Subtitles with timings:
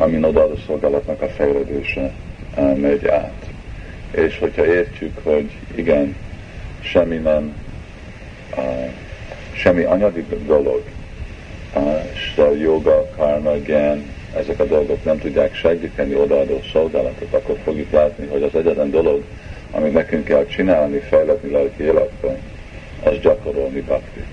[0.00, 2.12] amin odaadó szolgálatnak a fejlődése
[2.74, 3.46] megy át.
[4.10, 6.16] És hogyha értjük, hogy igen,
[6.80, 7.56] semmi nem,
[9.52, 10.82] semmi anyagi dolog,
[12.12, 14.04] és a joga, karma, gen,
[14.36, 19.22] ezek a dolgok nem tudják segíteni odaadó szolgálatot, akkor fogjuk látni, hogy az egyetlen dolog,
[19.70, 22.36] amit nekünk kell csinálni, fejletni lelki életben,
[23.02, 24.26] az gyakorolni baktit.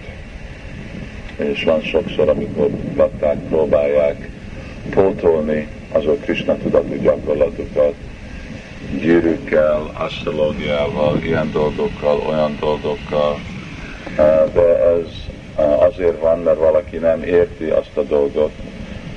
[1.36, 4.29] És van sokszor, amikor bakták próbálják
[4.89, 7.93] pótolni azok Krishna tudatú gyakorlatukat,
[9.00, 13.39] gyűrűkkel, asztrológiával, ilyen dolgokkal, olyan dolgokkal,
[14.54, 15.07] de ez
[15.79, 18.51] azért van, mert valaki nem érti azt a dolgot,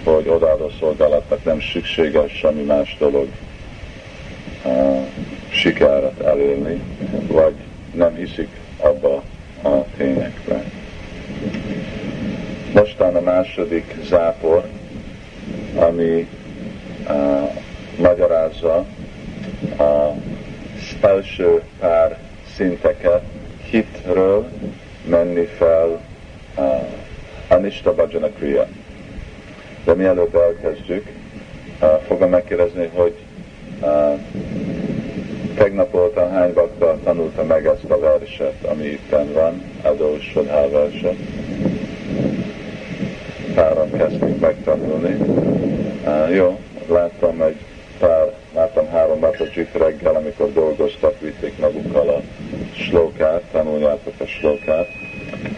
[0.05, 3.29] hogy odaadó szolgálatnak nem szükséges semmi más dolog
[5.51, 6.81] sikárat elérni,
[7.27, 7.55] vagy
[7.95, 9.23] nem hiszik abba
[9.63, 10.65] a tényekbe.
[12.75, 14.65] Mostan a második zápor,
[15.77, 16.29] ami
[17.09, 17.51] uh,
[17.99, 18.87] magyarázza
[19.79, 20.15] a
[21.01, 22.19] első pár
[22.55, 23.23] szinteket
[23.71, 24.49] hitről
[25.05, 26.01] menni fel
[26.57, 26.65] uh,
[27.49, 28.67] Anista Bhajana Kriya.
[29.85, 31.07] De mielőtt elkezdjük,
[31.81, 33.15] uh, fogom megkérdezni, hogy
[33.81, 34.21] uh,
[35.55, 41.17] tegnap óta hány bakta tanulta meg ezt a verset, ami itt van, Adós Sodhá verset.
[43.61, 45.17] Páran kezdtünk megtanulni.
[46.35, 47.57] Jó, láttam egy
[47.99, 52.21] pár, láttam három Matajit reggel, amikor dolgoztak, vitték magukkal a
[52.75, 54.87] slókát, tanuljátok a slókát.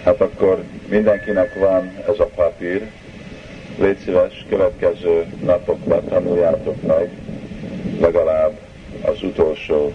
[0.05, 2.87] Hát akkor mindenkinek van ez a papír,
[3.79, 7.11] légy szíves, következő napokban tanuljátok meg,
[8.01, 8.59] legalább
[9.03, 9.93] az utolsó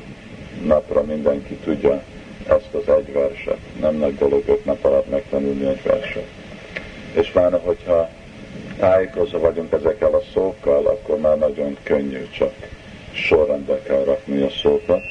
[0.66, 2.02] napra mindenki tudja
[2.47, 3.59] ezt az egy verset.
[3.80, 6.36] Nem nagy dolog öt nap alatt megtanulni egy verset.
[7.13, 8.09] És már hogyha
[8.80, 12.53] tájékozva vagyunk ezekkel a szókkal, akkor már nagyon könnyű, csak
[13.11, 15.03] sorrendbe kell rakni a szókat.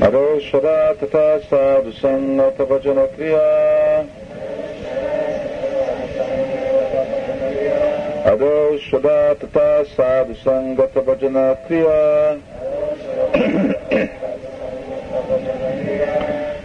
[0.00, 4.06] Ado Shadata Sadhu Sangata Vajana Kriya
[8.24, 12.36] Ado Shadata Sadhu Sangata Vajana Kriya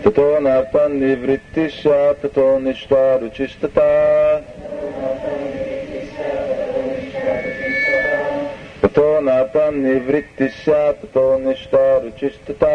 [0.05, 3.89] ततो नार्थं निवृत्ति स्यात् ततो निष्ठा रुचिस्तता
[8.83, 12.75] ततो नार्थं निवृत्ति स्यात् ततो निष्ठा रुचिस्तता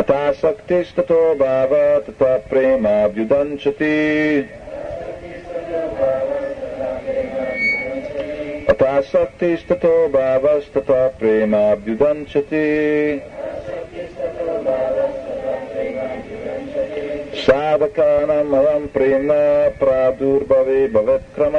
[0.00, 1.74] अथासक्तिस्ततो भाव
[2.08, 3.94] तथा प्रेमाभ्युदञ्चति
[8.81, 12.65] तथा शक्तिस्ततो भावस्तथा प्रेमाभ्युदंशति।
[17.33, 21.53] साधकानाम् अलं प्रेम्णा प्रादुर्भवे भवेत्क्रम।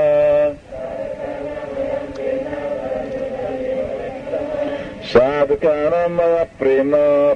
[5.03, 6.21] साधकानाम्
[6.59, 6.93] प्रेम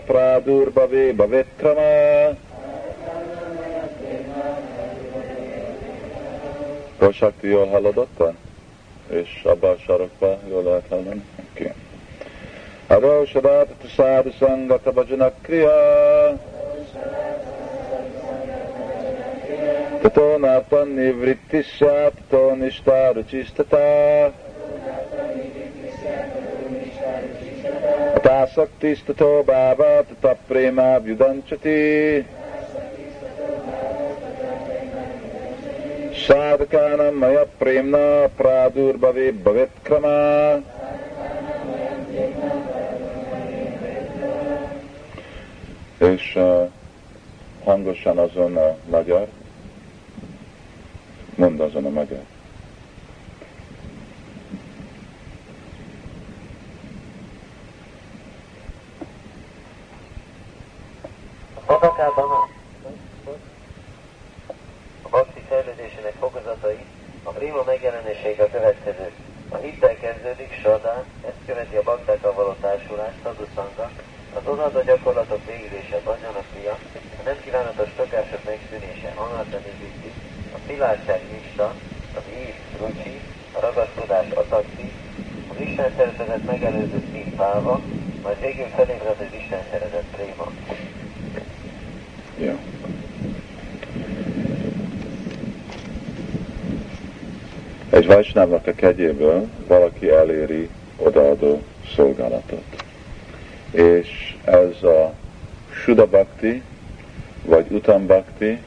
[0.06, 2.34] प्रादुर्भवे भवेत्क्रम।
[7.02, 7.64] Vasak Dio
[9.08, 11.24] és abba a sarokba jól lehet hallani?
[11.50, 11.62] Oké.
[11.62, 11.72] Okay.
[12.86, 16.38] Aro Sadata Sadhu Sangata Bhajana Kriya
[20.02, 24.32] Tato Natan Nivritti Syat Tato Nishta Ruchistata
[28.14, 32.24] Atasaktistato Bhava Tata Prema Vyudanchati
[36.27, 40.17] साधकानं मय प्रेम्णा प्रादुर्भवे भवेत्क्रमा
[45.99, 46.69] és uh,
[47.63, 49.27] hangosan azon a magyar,
[51.35, 52.23] mond azon a magyar.
[61.65, 62.29] Adakában
[65.03, 65.41] a bakti
[66.14, 66.78] fejlődésének fokozatai,
[67.22, 69.10] a prima megjelenésének a következő.
[69.48, 73.90] A hittel kezdődik, Sada, ezt követi a baktákkal való társulás, Sadhuszanga,
[74.34, 76.78] az odaadó gyakorlatok végzése, Bhajanakriya,
[77.20, 80.10] a nem kívánatos szokások megszűnése, Anatanivitti,
[80.54, 81.74] a szilárdság Nista,
[82.16, 83.20] az ív, Rucsi,
[83.52, 84.92] a ragaszkodás, Atakti,
[85.50, 87.02] az Isten szeretetet megelőző
[87.36, 87.80] Báva,
[88.22, 90.46] majd végül felébred az Isten szeretet Préma.
[92.36, 92.73] Yeah.
[98.04, 101.62] Egy Vajsnávnak a kegyéből valaki eléri odaadó
[101.94, 102.62] szolgálatot.
[103.70, 105.14] És ez a
[105.72, 106.62] Suda Bhakti,
[107.44, 108.58] vagy Utam Bhakti,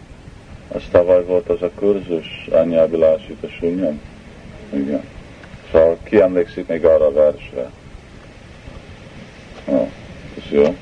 [0.68, 4.02] Az tavaly volt az a kurzus, Anyábilásita Sunyam.
[4.74, 5.04] Igen.
[5.72, 7.72] Szóval ki emlékszik még arra a versre?
[9.66, 9.88] Oh,
[10.38, 10.76] ez jó.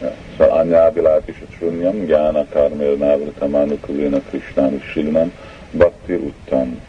[0.00, 0.14] Ja.
[0.36, 5.32] Szóval Anyábilásita Sunyam, Gyána Karmér Návritamanu Kulina Krishnánus Silnam,
[5.70, 6.80] Bhakti Uttam.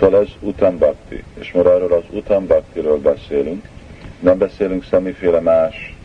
[0.00, 1.24] Szóval ez Uttam Bhakti.
[1.38, 3.64] És már arról az Uttam Bhaktiről beszélünk,
[4.20, 5.96] nem beszélünk semmiféle más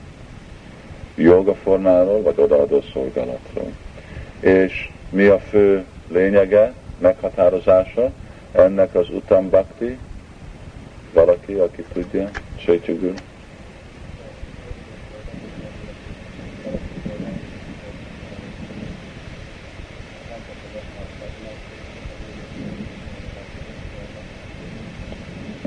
[1.15, 3.71] jogaformáról, vagy odaadó szolgálatról.
[4.39, 8.11] És mi a fő lényege, meghatározása
[8.51, 9.97] ennek az Uttam Bhakti?
[11.13, 12.29] Valaki, aki tudja?
[12.57, 13.13] Sejtjük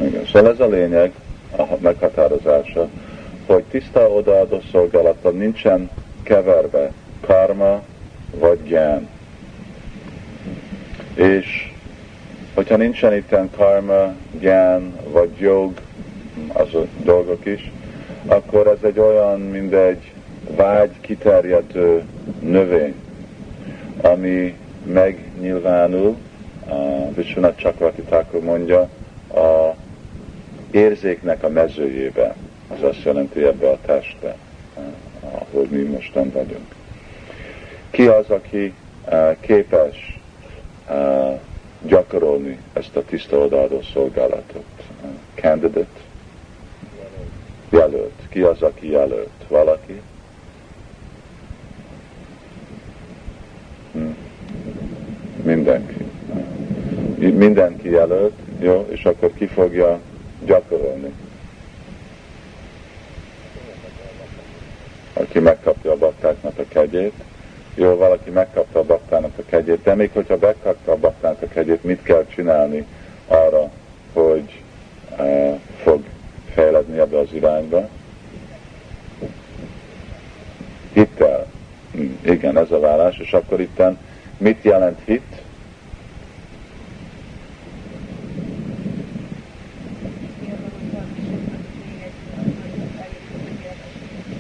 [0.03, 1.13] Igen, szóval ez a lényeg,
[1.57, 2.89] a meghatározása,
[3.47, 5.91] hogy tiszta odaadó szolgálata nincsen
[6.23, 7.83] keverve karma
[8.35, 9.09] vagy gyán.
[11.15, 11.73] És
[12.55, 15.73] hogyha nincsen itten karma, gyán vagy jog,
[16.53, 17.71] az a dolgok is,
[18.27, 20.13] akkor ez egy olyan, mint egy
[20.57, 22.03] vágy kiterjedő
[22.41, 22.95] növény,
[24.01, 26.17] ami megnyilvánul,
[27.15, 28.89] Vishwanath Chakravarti Thakur mondja,
[29.35, 29.75] a
[30.70, 32.35] érzéknek a mezőjébe.
[32.69, 34.37] Az azt jelenti ebbe a testbe,
[35.20, 36.75] ahol mi mostan vagyunk.
[37.91, 38.75] Ki az, aki
[39.05, 40.20] eh, képes
[40.88, 41.38] eh,
[41.82, 44.65] gyakorolni ezt a tiszta odaadó szolgálatot?
[45.35, 46.00] Candidate?
[47.71, 48.12] Jelölt.
[48.29, 49.44] Ki az, aki jelölt?
[49.49, 50.00] Valaki?
[53.93, 54.09] Hm.
[55.43, 56.05] Mindenki.
[57.19, 60.00] Mindenki jelölt, jó, és akkor ki fogja
[60.49, 61.12] gyakorolni.
[65.12, 67.12] Aki megkapja a baktáknak a kegyét,
[67.75, 71.85] jó, valaki megkapta a baktának a kegyét, de még hogyha megkapta a baktának a kegyét,
[71.85, 72.87] mit kell csinálni
[73.27, 73.71] arra,
[74.12, 74.62] hogy
[75.19, 76.03] uh, fog
[76.55, 77.89] fejledni ebbe az irányba?
[80.93, 81.47] Hittel.
[81.93, 83.99] Hm, igen, ez a vállás, és akkor itten
[84.39, 85.43] mit jelent hit?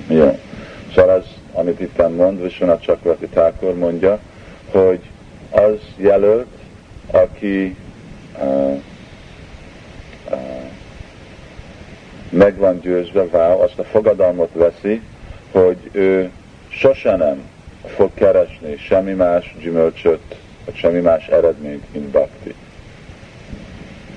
[0.08, 0.38] Jó.
[0.94, 1.24] Szóval ez,
[2.80, 4.18] Chakrati Thakur mondja,
[4.70, 5.00] hogy
[5.50, 6.46] az jelölt,
[7.10, 7.76] aki
[8.42, 8.72] uh,
[10.30, 10.70] uh,
[12.30, 15.00] meg van győzve, váw, azt a fogadalmat veszi,
[15.52, 16.30] hogy ő
[16.68, 17.42] sose nem
[17.84, 22.54] fog keresni semmi más gyümölcsöt, vagy semmi más eredményt, mint bhakti.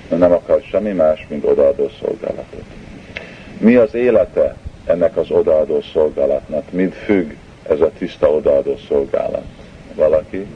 [0.08, 2.64] Nem akar semmi más, mint odaadó szolgálatot.
[3.58, 4.56] Mi az élete
[4.86, 6.70] ennek az odaadó szolgálatnak.
[6.70, 7.32] Mind függ
[7.68, 9.44] ez a tiszta odaadó szolgálat.
[9.94, 10.46] Valaki?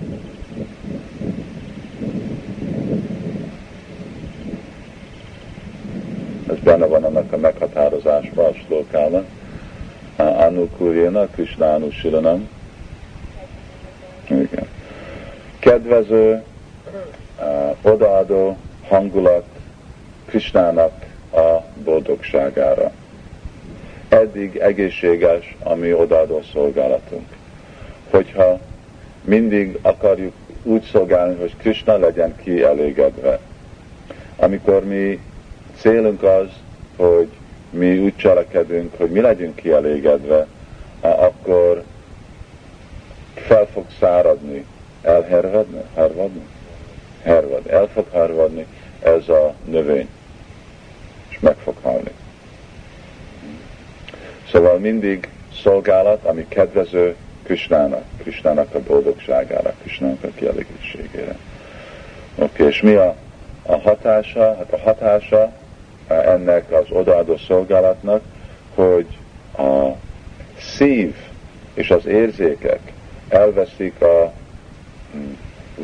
[6.48, 9.26] Ez benne van annak a meghatározásban a slókában.
[10.16, 12.48] Anukuljéna, Krishnánu Silanam.
[14.28, 14.66] Igen.
[15.58, 16.42] Kedvező,
[17.82, 18.56] odaadó
[18.88, 19.44] hangulat
[20.26, 22.92] Krishnának a boldogságára
[24.08, 27.26] eddig egészséges a mi odaadó szolgálatunk.
[28.10, 28.60] Hogyha
[29.24, 30.32] mindig akarjuk
[30.62, 33.38] úgy szolgálni, hogy Krishna legyen kielégedve.
[34.36, 35.20] Amikor mi
[35.78, 36.48] célunk az,
[36.96, 37.28] hogy
[37.70, 40.46] mi úgy cselekedünk, hogy mi legyünk kielégedve,
[41.00, 41.82] akkor
[43.34, 44.64] fel fog száradni,
[45.02, 46.46] elhervedni, hervadni,
[47.22, 48.66] hervad, el fog hervadni
[49.02, 50.08] ez a növény,
[51.28, 52.10] és meg fog halni.
[54.50, 55.28] Szóval mindig
[55.62, 61.36] szolgálat, ami kedvező Krisnának, Krisnának a boldogságára, Krisnának a kielégítségére.
[62.34, 63.16] Oké, okay, és mi a,
[63.62, 64.56] a hatása?
[64.56, 65.52] Hát a hatása
[66.08, 68.22] ennek az odaadó szolgálatnak,
[68.74, 69.06] hogy
[69.58, 69.88] a
[70.58, 71.14] szív
[71.74, 72.92] és az érzékek
[73.28, 74.32] elveszik a
[75.12, 75.18] hm,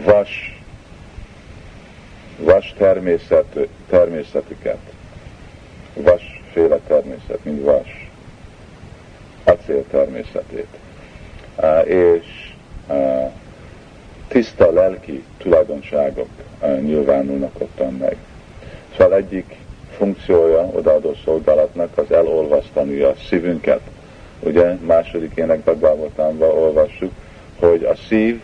[0.05, 0.61] vas,
[2.39, 4.81] vas természet, természetüket.
[5.95, 8.02] Vasféle természet, mint vas
[9.45, 10.69] acél természetét.
[11.85, 12.53] És
[14.29, 16.29] tiszta lelki tulajdonságok
[16.81, 18.17] nyilvánulnak ottan meg.
[18.97, 19.57] Szóval egyik
[19.97, 23.81] funkciója odaadó szolgálatnak az elolvasztani a szívünket.
[24.41, 27.13] Ugye második énekben Bhagavatamban olvassuk,
[27.59, 28.41] hogy a szív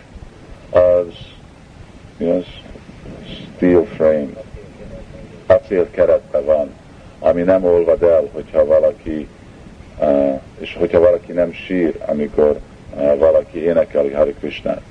[0.70, 1.14] az,
[2.18, 2.44] az?
[3.56, 4.28] Steel frame,
[5.46, 6.70] acél keretben van,
[7.18, 9.28] ami nem olvad el, hogyha valaki
[10.58, 12.58] és hogyha valaki nem sír, amikor
[13.18, 14.82] valaki énekeli Hari Krishnát.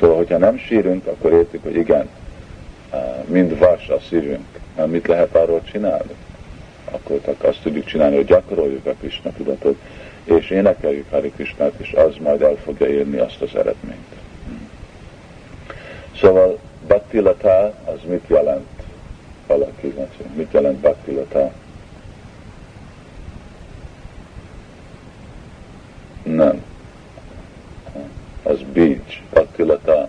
[0.00, 2.08] Szóval, hogyha nem sírunk, akkor értjük, hogy igen,
[3.26, 4.46] mind vas a szívünk.
[4.86, 6.14] Mit lehet arról csinálni?
[6.90, 9.76] Akkor azt tudjuk csinálni, hogy gyakoroljuk a Krishna tudatot,
[10.24, 14.16] és énekeljük Hari Krishnát, és az majd el fogja érni azt az eredményt.
[16.16, 18.66] Szóval Bhaktilata az mit jelent?
[19.46, 19.94] Valaki,
[20.34, 21.52] mit jelent Bhaktilata?
[26.34, 26.64] Nem.
[28.42, 30.08] Az beach, Bhaktilata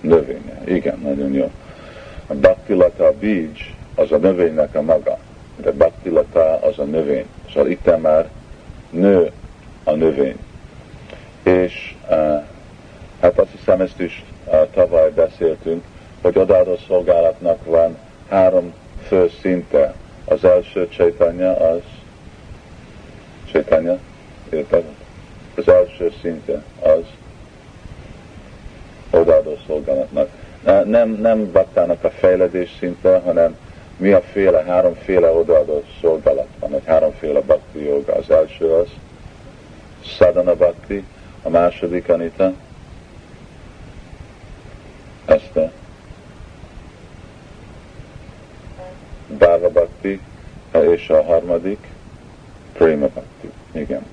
[0.00, 0.62] növénye.
[0.64, 1.50] Igen, nagyon jó.
[2.26, 5.18] A Bhaktilata beach az a növénynek a maga,
[5.56, 7.26] de Bhaktilata az a növény.
[7.52, 8.28] Szóval itt már
[8.90, 9.30] nő
[9.84, 10.36] a növény.
[11.42, 12.42] És uh,
[13.20, 15.84] hát azt hiszem ezt is uh, tavaly beszéltünk,
[16.22, 17.96] hogy odaadó szolgálatnak van
[18.28, 18.72] három
[19.06, 19.94] fő szinte.
[20.24, 21.80] Az első csaitanya az
[23.52, 23.98] csaitanya,
[24.50, 24.84] érted?
[25.56, 27.04] Az első szinte az
[29.10, 30.28] odaadó szolgálatnak.
[30.84, 33.56] Nem, nem baktának a fejledés szinte, hanem
[33.96, 38.14] mi a féle, háromféle odaadó szolgálat van, vagy háromféle bhakti joga.
[38.14, 38.88] Az első az
[40.00, 41.04] sadhana bhakti,
[41.42, 42.52] a második Anita,
[45.24, 45.70] ezt a
[49.26, 50.20] Bhava Bhakti,
[50.72, 51.86] és a harmadik
[52.72, 53.50] Prema Bhakti.
[53.72, 54.06] Igen.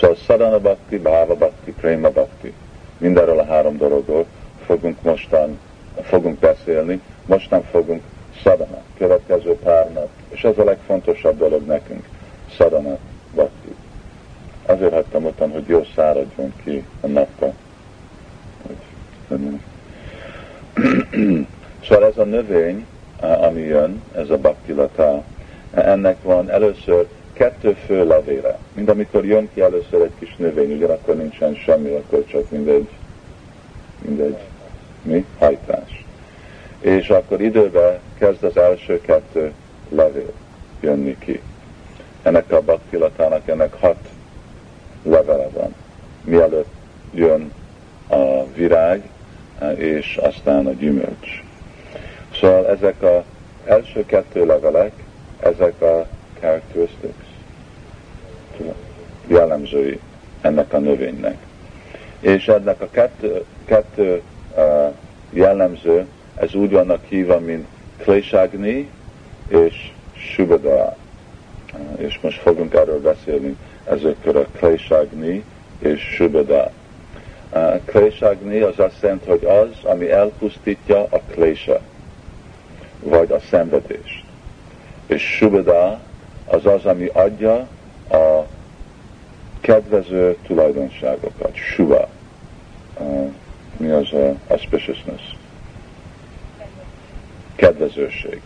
[0.00, 2.52] Szóval Sadhana Bhakti, Bhava Bhakti, Prema Bhakti.
[2.98, 4.26] Mindenről a három dologról
[4.66, 5.58] fogunk mostan,
[6.02, 8.02] fogunk beszélni, mostan fogunk
[8.42, 10.08] szadana, következő pár nap.
[10.28, 12.08] És ez a legfontosabb dolog nekünk,
[12.56, 12.98] szadana,
[13.34, 13.74] bhakti.
[14.66, 17.52] Azért hagytam ottan, hogy jó száradjon ki a nappa.
[21.84, 22.86] szóval ez a növény,
[23.20, 25.22] ami jön, ez a baktilata,
[25.74, 27.06] ennek van először
[27.40, 28.58] kettő fő levére.
[28.72, 32.88] Mind amikor jön ki először egy kis növény, ugyanakkor nincsen semmi, akkor csak mindegy,
[34.04, 34.38] mindegy,
[35.02, 35.24] mi?
[35.38, 36.00] Hajtás
[36.80, 39.52] és akkor időben kezd az első kettő
[39.88, 40.32] levél
[40.80, 41.40] jönni ki.
[42.22, 44.08] Ennek a baktilatának ennek hat
[45.02, 45.74] levele van,
[46.24, 46.72] mielőtt
[47.14, 47.52] jön
[48.08, 49.08] a virág,
[49.74, 51.42] és aztán a gyümölcs.
[52.40, 53.22] Szóval ezek az
[53.64, 54.92] első kettő levelek,
[55.40, 56.06] ezek a
[56.40, 57.29] characteristics,
[59.26, 60.00] jellemzői
[60.40, 61.36] ennek a növénynek.
[62.20, 64.22] És ennek a kettő, kettő
[64.56, 64.92] uh,
[65.30, 66.06] jellemző
[66.40, 68.88] ez úgy vannak hívva, mint Klésagni
[69.48, 70.96] és Subada.
[71.96, 75.44] És most fogunk erről beszélni, ezekről a Klésagni
[75.78, 76.70] és Subada.
[77.84, 81.80] Klésagni az azt jelenti, hogy az, ami elpusztítja a klésa,
[83.02, 84.24] vagy a szenvedést.
[85.06, 86.00] És Subada
[86.46, 87.68] az az, ami adja
[88.10, 88.46] a
[89.60, 91.54] kedvező tulajdonságokat.
[91.54, 92.08] Suba.
[93.76, 95.22] mi az a auspiciousness?
[97.60, 98.40] kedvezőség.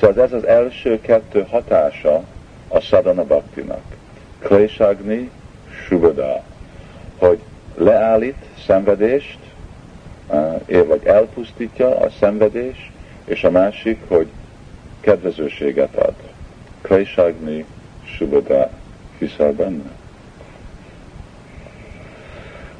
[0.00, 2.24] Szóval ez az első kettő hatása
[2.68, 3.82] a sadhana bhaktinak.
[4.38, 5.30] Klésagni,
[5.86, 6.42] subada,
[7.16, 7.38] hogy
[7.76, 9.38] leállít szenvedést,
[10.66, 12.92] eh, vagy elpusztítja a szenvedés,
[13.24, 14.26] és a másik, hogy
[15.00, 16.14] kedvezőséget ad.
[16.80, 17.64] Klésagni,
[18.04, 18.70] subada,
[19.18, 19.90] hiszel benne?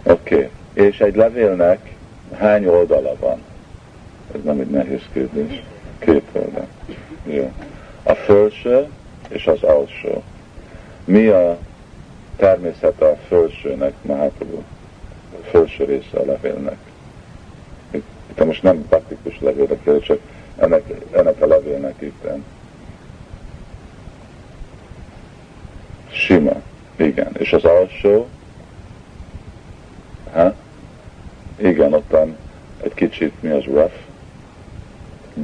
[0.06, 0.48] Oké, okay.
[0.72, 1.94] és egy levélnek
[2.32, 3.42] hány oldala van?
[4.34, 5.62] Ez nem egy nehéz kérdés.
[5.98, 6.66] Két oldal.
[7.26, 7.52] Jó.
[8.02, 8.86] A felső
[9.28, 10.22] és az alsó.
[11.04, 11.58] Mi a
[12.36, 14.62] természet a felsőnek, Mahaprabhu?
[15.32, 16.76] A felső része a levélnek.
[17.90, 20.18] Itt, most nem praktikus levélek, csak
[20.56, 20.82] ennek,
[21.12, 22.26] ennek a levélnek itt.
[26.10, 26.62] Sima.
[26.96, 27.30] Igen.
[27.38, 28.26] És az alsó,
[30.34, 30.54] ha?
[31.56, 32.36] Igen, ottan
[32.82, 33.94] egy kicsit mi az rough,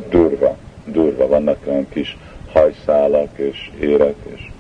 [0.09, 2.17] durva, durva, vannak olyan kis
[2.53, 4.51] hajszálak és érek, és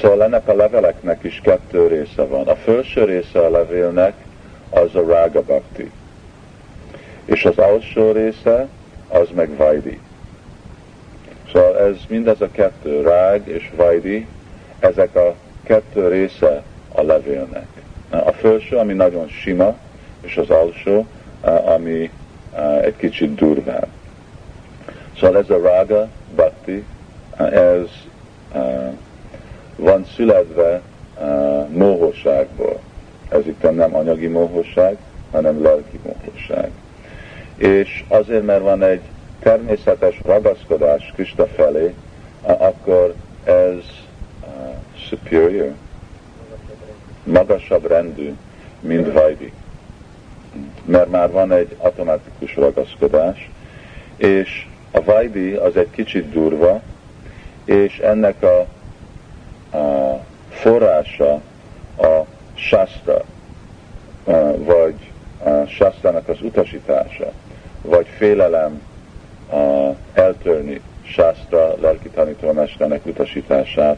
[0.00, 2.48] Szóval ennek a leveleknek is kettő része van.
[2.48, 4.14] A felső része a levélnek
[4.70, 5.90] az a Raga Bhakti.
[7.24, 8.68] És az alsó része
[9.08, 10.00] az meg Vajdi.
[11.52, 14.26] Szóval ez mindez a kettő, Rág és Vajdi,
[14.78, 17.66] ezek a kettő része a levélnek.
[18.10, 19.76] A felső, ami nagyon sima,
[20.20, 21.06] és az alsó,
[21.64, 22.10] ami
[22.82, 23.88] egy kicsit durvább.
[25.18, 26.84] Szóval ez a raga, bhakti,
[27.36, 27.88] ez
[28.54, 28.92] uh,
[29.76, 30.80] van születve
[31.68, 32.80] móhosságból.
[33.28, 34.96] Ez itt nem anyagi móhosság,
[35.30, 36.70] hanem lelki móhosság.
[37.56, 39.00] És azért, mert van egy
[39.42, 41.94] természetes ragaszkodás Krista felé,
[42.42, 43.14] akkor
[43.44, 43.84] ez
[45.08, 45.72] superior,
[47.30, 48.34] magasabb rendű,
[48.80, 49.52] mint Vajdi.
[50.84, 53.50] mert már van egy automatikus ragaszkodás,
[54.16, 56.80] és a vajdi az egy kicsit durva,
[57.64, 58.58] és ennek a,
[59.76, 60.20] a
[60.50, 61.32] forrása
[61.98, 63.24] a shastra,
[64.56, 64.94] vagy
[65.44, 67.32] a shastrának az utasítása,
[67.82, 68.82] vagy félelem
[70.12, 73.96] eltörni shastra lelki tanítómesternek utasítását,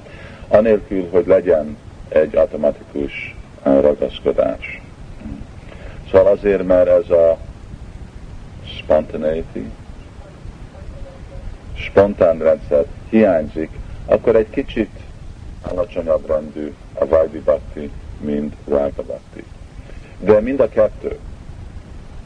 [0.49, 1.77] anélkül, hogy legyen
[2.13, 4.81] egy automatikus ragaszkodás.
[6.11, 7.39] Szóval azért, mert ez a
[8.65, 9.71] spontaneity,
[11.75, 13.71] spontán rendszer hiányzik,
[14.07, 14.91] akkor egy kicsit
[15.63, 17.91] alacsonyabb rendű a Vajdi Bhakti,
[18.21, 19.45] mint Rága Bhakti.
[20.19, 21.19] De mind a kettő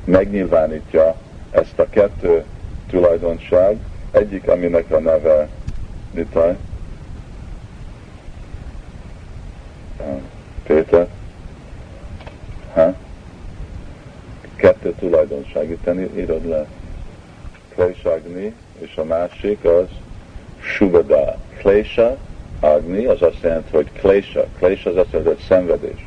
[0.04, 1.16] megnyilvánítja
[1.50, 2.44] ezt a kettő
[2.90, 3.76] tulajdonság,
[4.10, 5.48] egyik, aminek a neve
[6.10, 6.56] Nitai,
[10.66, 11.08] Péter,
[12.72, 12.94] ha?
[14.56, 16.66] kettő tulajdonság, itt írod le.
[17.74, 19.88] Klésagni, és a másik az
[20.60, 21.36] Subada.
[21.58, 22.16] Klésa,
[22.60, 24.46] Agni, az azt jelenti, hogy Klésa.
[24.58, 26.06] Klésa az azt jelenti, hogy szenvedés.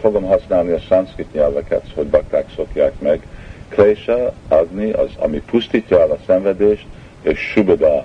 [0.00, 3.26] Fogom használni a szanszkrit nyelveket, hogy bakták szokják meg.
[3.68, 6.86] Klésa, Agni, az, ami pusztítja el a szenvedést,
[7.22, 8.04] és Subada.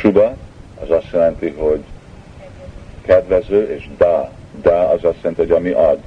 [0.00, 0.36] Suba,
[0.82, 1.80] az azt jelenti, hogy
[3.08, 4.30] kedvező, és Da.
[4.62, 5.98] Da az azt jelenti, hogy ami ad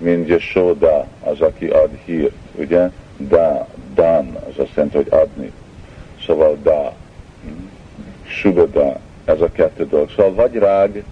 [0.00, 2.90] mint Yashoda, az, aki ad hírt, ugye?
[3.16, 5.52] Da, dan, az azt jelenti, hogy adni.
[6.26, 6.94] Szóval da,
[8.26, 10.10] subada, ez a kettő dolog.
[10.10, 11.04] Szóval vagy rág,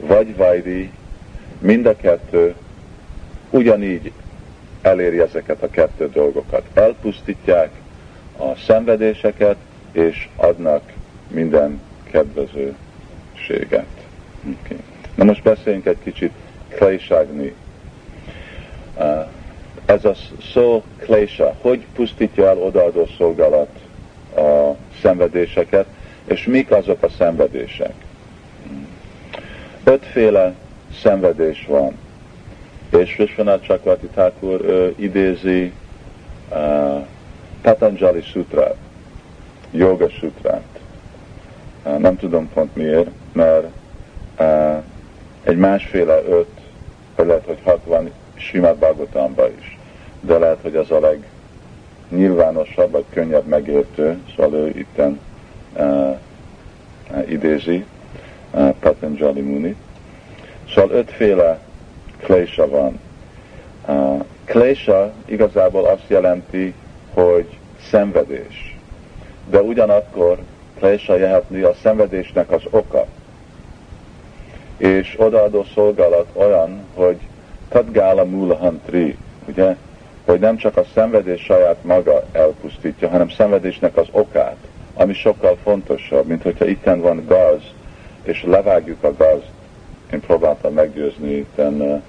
[0.00, 0.90] vagy vajdi,
[1.58, 2.54] mind a kettő
[3.50, 4.12] ugyanígy
[4.82, 6.62] eléri ezeket a kettő dolgokat.
[6.74, 7.70] Elpusztítják
[8.38, 9.56] a szenvedéseket,
[9.92, 10.92] és adnak
[11.28, 11.80] minden
[12.10, 14.03] kedvezőséget.
[14.44, 14.78] Okay.
[15.14, 16.32] Na most beszéljünk egy kicsit
[16.68, 17.54] klejságni
[19.86, 20.14] ez a
[20.52, 23.68] szó klésa, hogy pusztítja el odaadó szolgálat
[24.36, 25.86] a szenvedéseket,
[26.24, 27.92] és mik azok a szenvedések.
[29.84, 30.54] Ötféle
[31.00, 31.98] szenvedés van,
[32.90, 35.72] és Vishwanath Chakrati Thakur idézi
[36.50, 37.06] uh,
[37.62, 38.76] Patanjali Sutra,
[39.70, 40.78] Yoga Sutrát.
[41.84, 43.66] Uh, nem tudom pont miért, mert
[45.44, 46.48] egy másféle öt,
[47.16, 49.78] vagy lehet, hogy hatvan Simát Bhagavatamban is.
[50.20, 51.14] De lehet, hogy ez a
[52.10, 55.20] legnyilvánosabb, vagy könnyebb megértő, szóval ő itten
[55.76, 56.18] uh,
[57.28, 57.84] idézi
[58.52, 59.76] uh, Patanjali Muni.
[60.74, 61.58] Szóval ötféle
[62.18, 63.00] klésa van.
[63.86, 66.74] Uh, klésa igazából azt jelenti,
[67.12, 67.58] hogy
[67.90, 68.76] szenvedés.
[69.50, 70.38] De ugyanakkor
[70.78, 73.06] klésa jelentni a szenvedésnek az oka.
[74.76, 77.16] És odaadó szolgálat olyan, hogy
[77.68, 79.16] Tadgála Mulahantri,
[79.48, 79.76] ugye,
[80.24, 84.56] hogy nem csak a szenvedés saját maga elpusztítja, hanem szenvedésnek az okát,
[84.94, 87.62] ami sokkal fontosabb, mint hogyha itten van gaz,
[88.22, 89.42] és levágjuk a gaz.
[90.12, 92.02] Én próbáltam meggyőzni itten uh,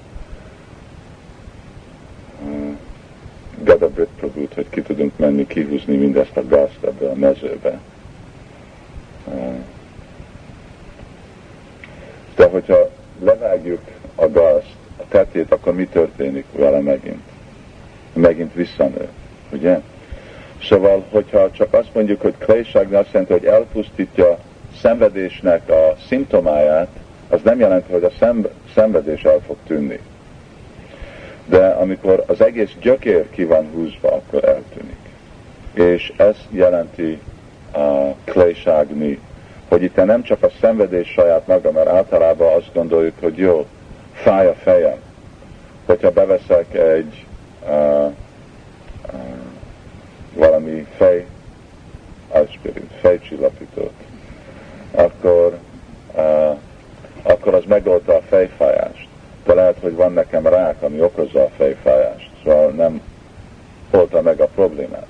[2.46, 2.78] uh,
[3.64, 7.80] Gada Brit Prabhut, hogy ki tudunk menni kihúzni mindezt a gazt ebbe a mezőbe.
[9.26, 9.56] Uh,
[12.36, 12.90] de hogyha
[13.24, 13.80] levágjuk
[14.16, 14.76] a gazt,
[15.10, 17.22] tetét, akkor mi történik vele megint?
[18.14, 19.08] Megint visszanő,
[19.52, 19.80] ugye?
[20.64, 24.38] Szóval, hogyha csak azt mondjuk, hogy klejságni azt jelenti, hogy elpusztítja
[24.82, 26.88] szenvedésnek a szimptomáját,
[27.30, 28.36] az nem jelenti, hogy a
[28.74, 30.00] szenvedés el fog tűnni.
[31.46, 34.98] De amikor az egész gyökér ki van húzva, akkor eltűnik.
[35.74, 37.20] És ez jelenti
[37.74, 39.20] a klejságni,
[39.70, 43.66] hogy itt nem csak a szenvedés saját maga, mert általában azt gondoljuk, hogy jó,
[44.14, 44.98] fáj a fejem.
[45.86, 47.26] Hogyha beveszek egy
[47.68, 48.12] uh, uh,
[50.34, 51.26] valami fej,
[52.30, 53.94] aspirin, fejcsillapítót,
[54.92, 55.58] akkor,
[56.16, 56.58] uh,
[57.24, 59.08] akkor az megoldta a fejfájást.
[59.46, 63.02] De lehet, hogy van nekem rák, ami okozza a fejfájást, szóval nem
[63.92, 65.08] oldta meg a problémát.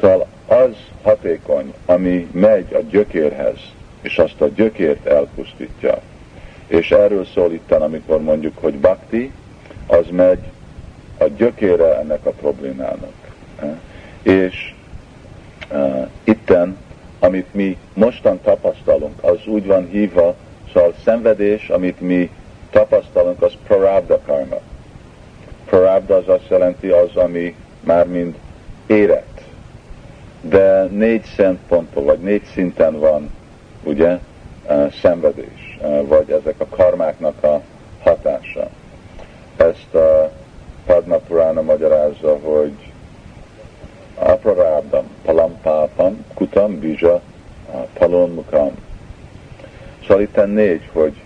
[0.00, 3.58] Szóval az hatékony, ami megy a gyökérhez,
[4.02, 6.00] és azt a gyökért elpusztítja,
[6.66, 9.32] és erről szól itten, amikor mondjuk, hogy bakti,
[9.86, 10.38] az megy
[11.18, 13.12] a gyökére ennek a problémának.
[14.22, 14.74] És
[15.72, 16.76] uh, itten,
[17.18, 20.34] amit mi mostan tapasztalunk, az úgy van hívva,
[20.72, 22.30] szóval szenvedés, amit mi
[22.70, 24.60] tapasztalunk, az prarabda karma.
[25.64, 28.34] Prarabda az azt jelenti az, ami már mind
[28.86, 29.27] érett
[30.40, 33.30] de négy szempontból, vagy négy szinten van,
[33.82, 34.18] ugye,
[34.66, 37.60] e, szenvedés, e, vagy ezek a karmáknak a
[38.02, 38.68] hatása.
[39.56, 40.30] Ezt a
[40.86, 42.72] Padma Purana magyarázza, hogy
[44.14, 47.20] aprarábdam, palampápam, kutam, bizsa,
[47.92, 48.70] palonmukam.
[50.06, 51.22] Szóval itt négy, hogy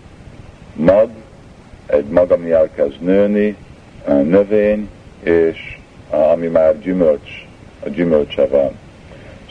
[0.75, 1.09] mag,
[1.87, 3.57] egy mag, ami elkezd nőni,
[4.07, 4.88] e, növény,
[5.22, 5.79] és
[6.11, 7.46] ami már gyümölcs,
[7.85, 8.79] a gyümölcse van.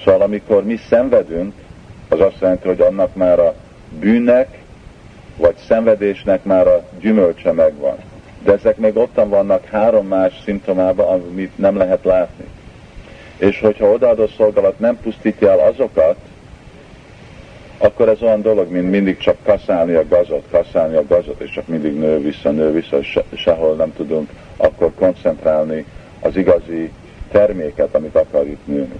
[0.03, 1.53] Szóval amikor mi szenvedünk,
[2.09, 3.53] az azt jelenti, hogy annak már a
[3.99, 4.57] bűnnek,
[5.37, 7.97] vagy szenvedésnek már a gyümölcse megvan.
[8.43, 12.45] De ezek még ottan vannak három más szimptomában, amit nem lehet látni.
[13.37, 16.15] És hogyha odaadó szolgálat nem pusztítja el azokat,
[17.77, 21.67] akkor ez olyan dolog, mint mindig csak kaszálni a gazot, kaszálni a gazot, és csak
[21.67, 24.29] mindig nő vissza, nő vissza, és sehol nem tudunk
[24.61, 25.85] akkor koncentrálni
[26.19, 26.91] az igazi
[27.31, 28.99] terméket, amit akarjuk nőni.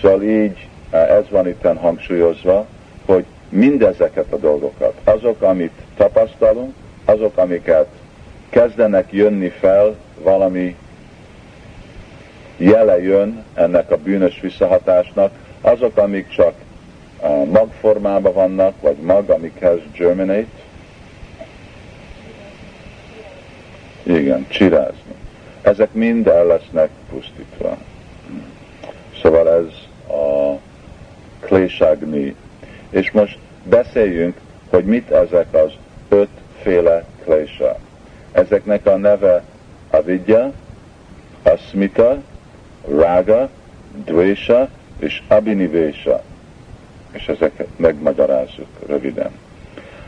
[0.00, 2.66] Szóval így ez van itt hangsúlyozva,
[3.04, 7.86] hogy mindezeket a dolgokat, azok, amit tapasztalunk, azok, amiket
[8.50, 10.76] kezdenek jönni fel, valami
[12.56, 16.54] jele jön ennek a bűnös visszahatásnak, azok, amik csak
[17.50, 20.46] magformában vannak, vagy mag, ami kezd germinate.
[24.02, 25.14] Igen, csirázni.
[25.62, 27.76] Ezek mind el lesznek pusztítva.
[29.22, 30.58] Szóval ez a
[31.40, 32.34] kléságni.
[32.90, 34.36] És most beszéljünk,
[34.68, 35.72] hogy mit ezek az
[36.08, 37.78] ötféle klésa.
[38.32, 39.42] Ezeknek a neve
[39.90, 40.52] avidya,
[41.42, 42.22] asmita,
[42.88, 43.48] raga,
[44.04, 44.68] dvésha
[44.98, 46.22] és abinivésa
[47.12, 49.30] és ezeket megmagyarázzuk röviden.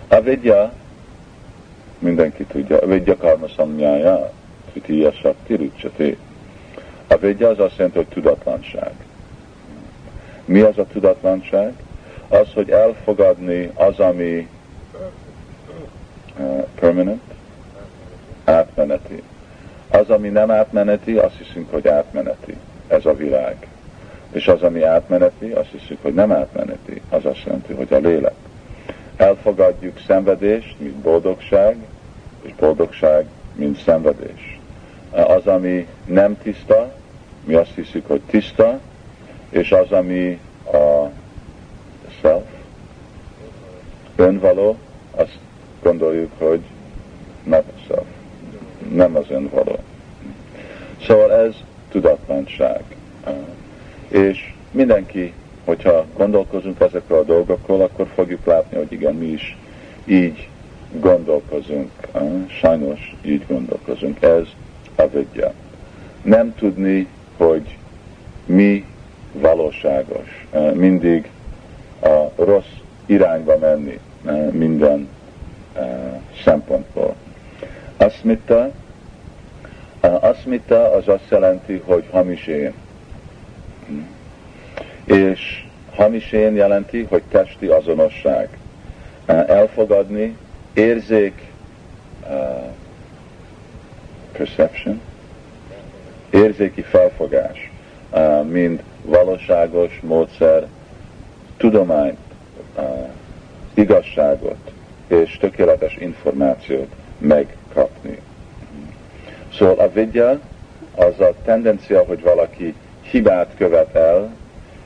[0.09, 0.73] A vidya,
[1.99, 4.33] mindenki tudja, a vidya karma samnyája,
[4.73, 6.17] titiya sakti.
[7.07, 8.93] A vidya az azt jelenti, hogy tudatlanság.
[10.53, 11.73] Mi az a tudatlanság?
[12.29, 14.49] Az, hogy elfogadni az, ami
[16.39, 17.23] uh, permanent,
[18.45, 19.23] átmeneti.
[19.91, 22.57] Az, ami nem átmeneti, azt hiszünk, hogy átmeneti.
[22.89, 23.67] Ez a világ.
[24.33, 27.01] És az, ami átmeneti, azt hiszük, hogy nem átmeneti.
[27.11, 28.35] Az azt jelenti, hogy a lélek.
[29.17, 31.77] Elfogadjuk szenvedést, mint boldogság,
[32.43, 34.61] és boldogság, mint szenvedés.
[35.11, 36.93] Az, ami nem tiszta,
[37.45, 38.81] mi azt hiszük, hogy tiszta,
[39.53, 40.39] és az, ami
[40.73, 41.11] a
[42.21, 42.45] self,
[44.17, 44.77] önvaló,
[45.11, 45.39] azt
[45.83, 46.61] gondoljuk, hogy
[47.45, 48.07] not self,
[48.93, 49.79] nem az önvaló.
[51.01, 51.55] Szóval ez
[51.91, 52.83] tudatlanság
[54.13, 55.33] és mindenki,
[55.65, 59.57] hogyha gondolkozunk ezekről a dolgokról, akkor fogjuk látni, hogy igen, mi is
[60.05, 60.49] így
[61.01, 61.91] gondolkozunk.
[62.47, 64.23] Sajnos így gondolkozunk.
[64.23, 64.43] Ez
[64.95, 65.53] a vidya.
[66.23, 67.79] Nem tudni, hogy
[68.47, 68.85] mi
[69.33, 70.47] valóságos.
[70.75, 71.31] Mindig
[72.01, 72.73] a rossz
[73.07, 73.99] irányba menni
[74.51, 75.09] minden
[76.45, 77.15] szempontból.
[77.97, 78.71] Asmita,
[80.01, 82.75] Asmita az azt jelenti, hogy hamis én.
[85.05, 85.65] És
[85.95, 88.49] hamis én jelenti, hogy testi azonosság.
[89.27, 90.37] Elfogadni,
[90.75, 91.53] érzék,
[94.33, 95.01] perception,
[96.31, 97.71] érzéki felfogás,
[98.11, 100.67] uh, mint valóságos módszer,
[101.57, 102.19] tudományt,
[102.77, 103.09] uh,
[103.75, 104.73] igazságot
[105.07, 108.19] és tökéletes információt megkapni.
[109.53, 110.41] Szóval a vidya
[110.95, 112.75] az a tendencia, hogy valaki
[113.11, 114.35] hibát követ el,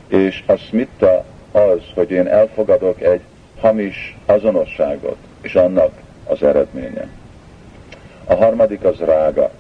[0.09, 3.20] és a smitta az, hogy én elfogadok egy
[3.61, 5.92] hamis azonosságot, és annak
[6.24, 7.09] az eredménye.
[8.24, 9.50] A harmadik az rága.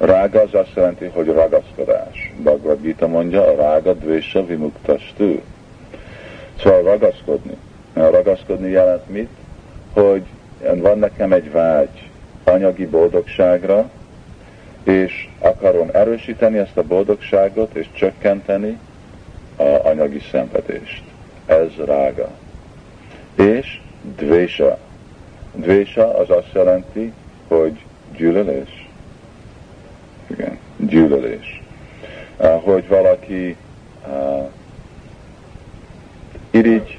[0.00, 2.32] Rága az azt jelenti, hogy ragaszkodás.
[2.36, 5.42] Bhagavad Gita mondja, a rága dvésa vimuktastő.
[6.58, 7.56] Szóval ragaszkodni.
[7.92, 9.28] Ragaszkodni jelent mit?
[9.92, 10.22] Hogy
[10.74, 12.08] van nekem egy vágy
[12.44, 13.90] anyagi boldogságra,
[14.82, 18.78] és akarom erősíteni ezt a boldogságot, és csökkenteni
[19.56, 21.02] a anyagi szenvedést.
[21.46, 22.28] Ez rága.
[23.34, 23.80] És
[24.16, 24.78] dvésa.
[25.54, 27.12] Dvésa az azt jelenti,
[27.48, 27.84] hogy
[28.16, 28.79] gyűlölés.
[30.30, 31.62] Igen, gyűlölés.
[32.62, 33.56] Hogy valaki
[36.50, 36.98] irigy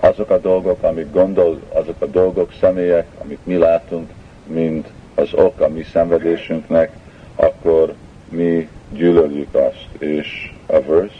[0.00, 4.10] azok a dolgok, amik gondol, azok a dolgok, személyek, amit mi látunk,
[4.46, 6.96] mind az ok a mi szenvedésünknek,
[7.34, 7.94] akkor
[8.28, 11.14] mi gyűlöljük azt, és a verse,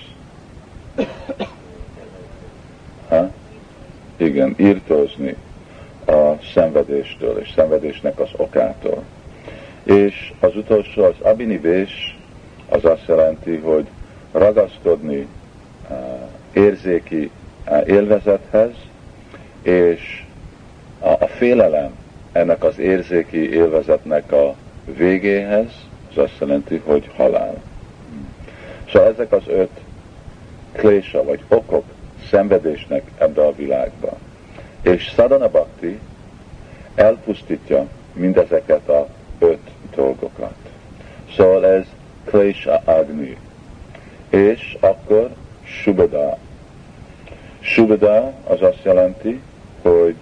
[3.08, 3.30] ha?
[4.16, 5.36] igen, írtózni
[6.06, 9.02] a szenvedéstől, és szenvedésnek az okától.
[9.82, 12.18] És az utolsó, az abinibés,
[12.68, 13.86] az azt jelenti, hogy
[14.32, 15.26] ragaszkodni
[15.90, 15.96] uh,
[16.52, 17.30] érzéki
[17.68, 18.70] uh, élvezethez,
[19.62, 20.24] és
[20.98, 21.90] a félelem
[22.32, 25.70] ennek az érzéki élvezetnek a végéhez,
[26.10, 27.62] az azt jelenti, hogy halál.
[28.92, 29.80] Szóval ezek az öt
[30.72, 31.84] klésa, vagy okok
[32.30, 34.18] szenvedésnek ebbe a világba.
[34.82, 35.98] És sadhana bhakti
[36.94, 40.54] elpusztítja mindezeket a öt dolgokat.
[41.36, 41.84] Szóval ez
[42.24, 43.36] Klesha Agni.
[44.28, 45.30] És akkor
[45.64, 46.38] Subada.
[47.60, 49.40] Subada az azt jelenti,
[49.82, 50.16] hogy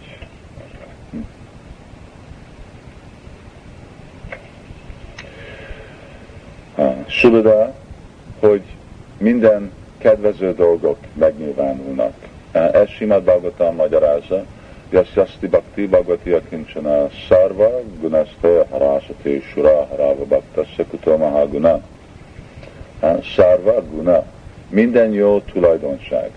[7.06, 7.74] Subada,
[8.38, 8.62] hogy
[9.18, 12.12] minden kedvező dolgok megnyilvánulnak.
[12.52, 14.44] Ez Simad Bhagavatam magyarázza,
[14.90, 21.80] Yasyasti Bhakti Bhagavati Akincsana Sarva Gunastaya Harasati Shura Harava Bhaktasya Kuto Mahaguna
[23.22, 24.24] Sarva Guna
[24.68, 26.30] minden jó tulajdonság.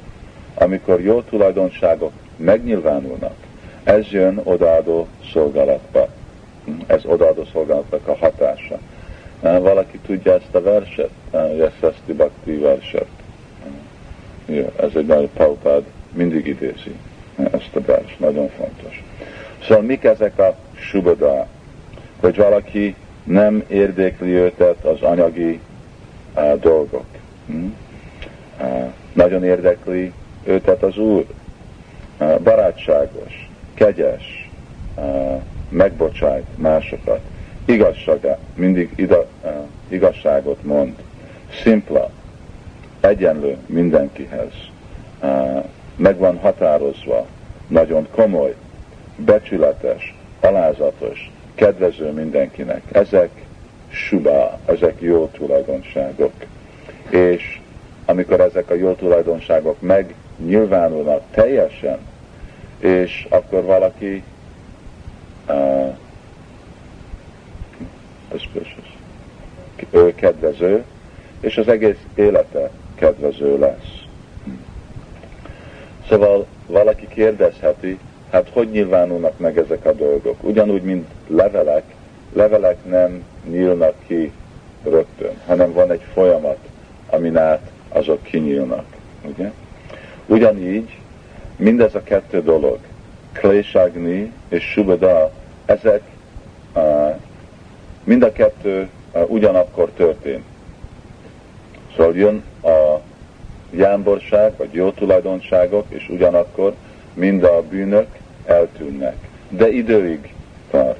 [0.53, 3.35] Amikor jó tulajdonságok megnyilvánulnak,
[3.83, 6.07] ez jön odaadó szolgálatba.
[6.87, 8.77] Ez odaadó szolgálatnak a hatása.
[9.41, 11.09] Valaki tudja ezt a verset?
[11.31, 13.07] Yasasti Bhakti verset.
[14.75, 16.95] Ez egy nagy paupád mindig idézi
[17.35, 19.03] ezt a vers, nagyon fontos.
[19.63, 21.47] Szóval mik ezek a subada,
[22.19, 25.59] hogy valaki nem érdekli őtet az anyagi
[26.35, 27.05] uh, dolgok.
[27.45, 27.65] Hm?
[28.61, 30.11] Uh, nagyon érdekli
[30.43, 31.25] őtet az Úr.
[32.19, 34.49] Uh, barátságos, kegyes,
[34.95, 37.19] uh, megbocsájt másokat,
[37.65, 39.51] igazsága, mindig ida, uh,
[39.87, 40.93] igazságot mond,
[41.61, 42.09] szimpla,
[42.99, 44.53] egyenlő mindenkihez,
[45.21, 45.63] uh,
[45.95, 47.25] meg van határozva,
[47.67, 48.55] nagyon komoly,
[49.15, 52.81] becsületes, alázatos, kedvező mindenkinek.
[52.91, 53.29] Ezek
[53.89, 56.33] subá, ezek jó tulajdonságok.
[57.09, 57.59] És
[58.05, 61.97] amikor ezek a jó tulajdonságok megnyilvánulnak teljesen,
[62.79, 64.23] és akkor valaki
[65.49, 65.95] uh,
[69.93, 70.83] ő kedvező,
[71.39, 74.02] és az egész élete kedvező lesz.
[76.09, 77.99] Szóval valaki kérdezheti,
[78.31, 80.43] hát hogy nyilvánulnak meg ezek a dolgok?
[80.43, 81.83] Ugyanúgy, mint levelek,
[82.33, 84.31] levelek nem nyílnak ki
[84.83, 86.57] rögtön, hanem van egy folyamat,
[87.09, 88.85] amin át azok kinyílnak.
[89.25, 89.51] Ugye?
[90.25, 90.97] Ugyanígy
[91.55, 92.77] mindez a kettő dolog,
[93.31, 95.31] Klésagni és Subada,
[95.65, 96.01] ezek
[98.03, 100.43] mind a kettő uh, ugyanakkor történt.
[101.95, 102.99] Szóval jön a
[103.75, 106.73] jámborság, vagy jó tulajdonságok, és ugyanakkor
[107.13, 108.07] mind a bűnök
[108.45, 109.15] eltűnnek.
[109.49, 110.33] De időig
[110.69, 110.99] tart.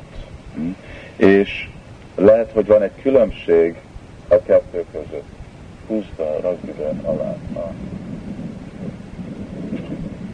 [0.56, 0.70] Hm?
[1.16, 1.70] És
[2.16, 3.76] lehet, hogy van egy különbség
[4.28, 5.32] a kettő között.
[5.88, 7.60] Húzd a ragdiden alá, a,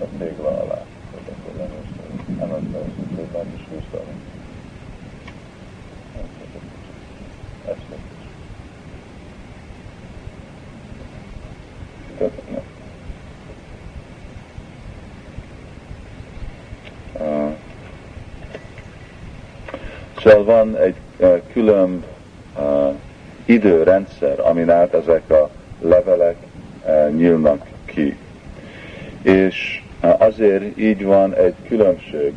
[0.04, 0.86] a tégla alá.
[2.40, 2.62] Nem az,
[3.16, 4.04] hogy is húzd
[20.24, 20.96] Szóval van egy
[21.54, 22.04] külön
[22.58, 22.94] uh,
[23.46, 25.50] időrendszer, amin át ezek a
[25.82, 26.36] levelek
[26.86, 28.18] uh, nyílnak ki.
[29.22, 32.34] És uh, azért így van egy különbség.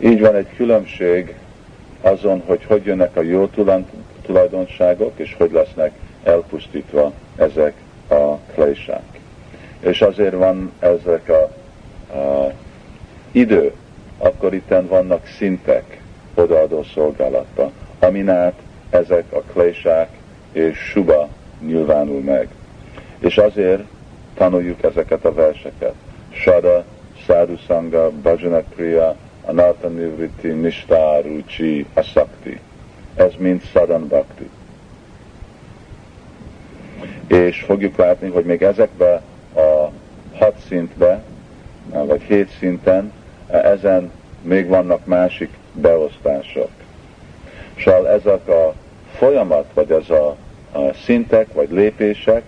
[0.00, 1.34] Így van egy különbség
[2.00, 3.48] azon, hogy hogy jönnek a jó
[4.22, 7.74] tulajdonságok, és hogy lesznek elpusztítva ezek
[8.08, 9.09] a klésák
[9.80, 11.42] és azért van ezek a,
[12.16, 12.52] a
[13.32, 13.72] idő,
[14.18, 16.00] akkor itten vannak szintek
[16.34, 18.54] odaadó szolgálatba, amin át
[18.90, 20.08] ezek a klésák
[20.52, 21.28] és suba
[21.60, 22.48] nyilvánul meg.
[23.18, 23.82] És azért
[24.34, 25.94] tanuljuk ezeket a verseket.
[26.32, 26.84] Sada,
[27.26, 32.60] Sadhu Sangha, Bhajana Kriya, Anartha Nivriti, Nishta, Ruchi, Asakti.
[33.14, 34.50] Ez mind Sadan Bhakti.
[37.26, 39.22] És fogjuk látni, hogy még ezekbe a
[40.40, 41.22] hat szintbe,
[41.88, 43.12] vagy hét szinten,
[43.46, 44.10] ezen
[44.42, 46.70] még vannak másik beosztások.
[47.78, 48.74] Szóval ezek a
[49.16, 50.36] folyamat, vagy ez a,
[50.72, 52.42] a szintek, vagy lépések,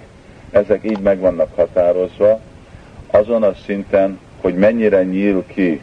[0.51, 2.41] ezek így meg vannak határozva,
[3.11, 5.81] azon a szinten, hogy mennyire nyíl ki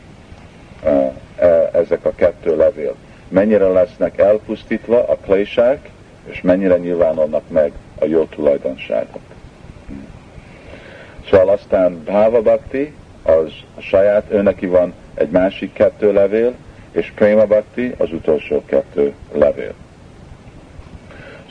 [0.84, 0.89] e,
[1.38, 2.95] e, ezek a kettő levél.
[3.28, 5.89] Mennyire lesznek elpusztítva a klésák,
[6.26, 9.22] és mennyire nyilvánulnak meg a jó tulajdonságok.
[11.30, 16.54] Szóval aztán Bhava Bhakti, az a saját, ő neki van egy másik kettő levél,
[16.92, 19.74] és Prema Bhakti az utolsó kettő levél.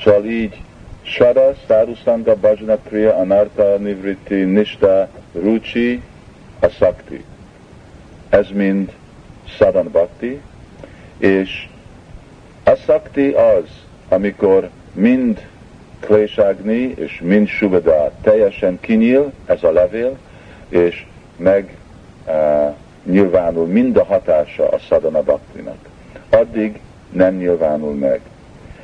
[0.05, 0.61] Szóval így
[1.03, 6.03] Shada, Sadhusanga, Bhajana Kriya, Anarta, Nivriti, Nishta, Ruchi,
[6.61, 7.25] Asakti.
[8.29, 8.93] Ez mind
[9.45, 10.41] Sadan Bhakti,
[11.19, 11.69] és
[12.69, 13.64] A szakti az,
[14.09, 15.47] amikor mind
[16.00, 20.18] Kléságni és mind Subada teljesen kinyíl, ez a levél,
[20.68, 21.06] és
[21.37, 21.76] meg
[22.26, 25.78] uh, nyilvánul mind a hatása a szadana baktinak.
[26.30, 26.80] Addig
[27.12, 28.20] nem nyilvánul meg.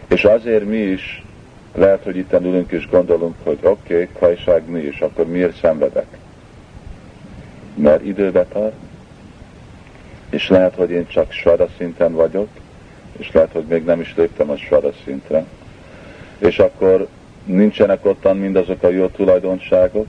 [0.08, 1.24] És azért mi is
[1.74, 6.06] lehet, hogy itt ülünk és gondolunk, hogy oké, okay, Kléságni, és akkor miért szenvedek?
[7.74, 8.74] Mert időbe tart,
[10.30, 12.48] és lehet, hogy én csak svada szinten vagyok,
[13.16, 15.44] és lehet, hogy még nem is léptem a svada szintre,
[16.38, 17.06] és akkor
[17.44, 20.06] nincsenek ottan mindazok a jó tulajdonságok,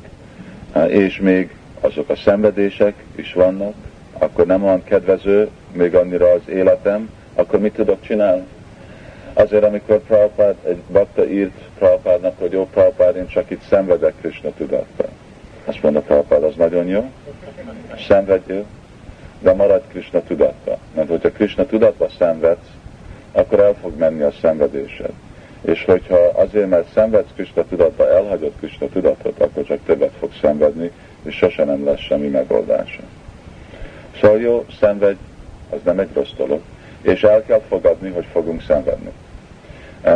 [0.88, 3.74] és még azok a szenvedések is vannak,
[4.18, 8.44] akkor nem olyan kedvező még annyira az életem, akkor mit tudok csinálni?
[9.34, 14.50] Azért, amikor Prabhupád, egy bakta írt Prabhupádnak, hogy jó Prabhupád, én csak itt szenvedek Krishna
[14.58, 15.08] tudatban.
[15.66, 17.12] Azt mondja Prabhupád, az nagyon jó,
[18.08, 18.66] szenvedjél,
[19.40, 20.78] de marad Krishna tudatba.
[20.96, 22.68] Mert hogyha Krishna tudatba szenvedsz,
[23.32, 25.12] akkor el fog menni a szenvedésed.
[25.66, 30.92] És hogyha azért, mert szenvedsz Krishna tudatba, elhagyod Krishna tudatot, akkor csak többet fog szenvedni,
[31.24, 33.02] és sose nem lesz semmi megoldása.
[34.22, 35.20] Szóval jó, szenvedj,
[35.70, 36.62] az nem egy rossz dolog,
[37.02, 39.12] és el kell fogadni, hogy fogunk szenvedni.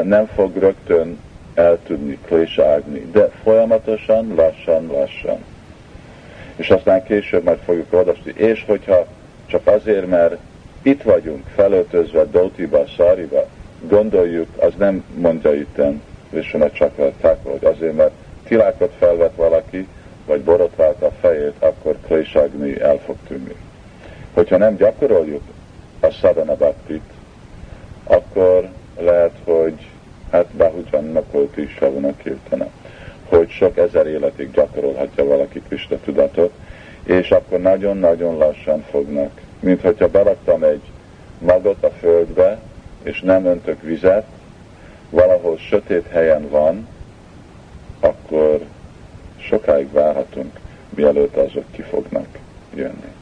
[0.03, 1.19] Nem fog rögtön
[1.53, 5.37] eltudni, kléságni, de folyamatosan, lassan, lassan.
[6.55, 8.33] És aztán később majd fogjuk olvasni.
[8.35, 9.05] És hogyha
[9.45, 10.37] csak azért, mert
[10.81, 13.47] itt vagyunk, felöltözve Dótiba, Szariba,
[13.87, 18.11] gondoljuk, az nem mondja itten Vishwanath Chakravartaka, hogy azért, mert
[18.43, 19.87] tilákot felvett valaki,
[20.25, 23.55] vagy borotvált a fejét, akkor klésagni el fog tűnni.
[24.33, 25.41] Hogyha nem gyakoroljuk
[25.99, 27.03] a sadhana bhaktit,
[28.03, 29.87] akkor lehet, hogy
[30.31, 32.67] hát Bahujan Nakolti Savana Kirtana,
[33.29, 36.51] hogy sok ezer életig gyakorolhatja valaki Krista tudatot,
[37.03, 39.31] és akkor nagyon-nagyon lassan fognak.
[39.59, 40.81] Mint hogyha beraktam egy
[41.39, 42.59] magot a földbe,
[43.03, 44.25] és nem öntök vizet,
[45.09, 46.87] valahol sötét helyen van,
[47.99, 48.59] akkor
[49.37, 50.59] sokáig várhatunk,
[50.89, 52.27] mielőtt azok ki fognak
[52.73, 53.13] jönni.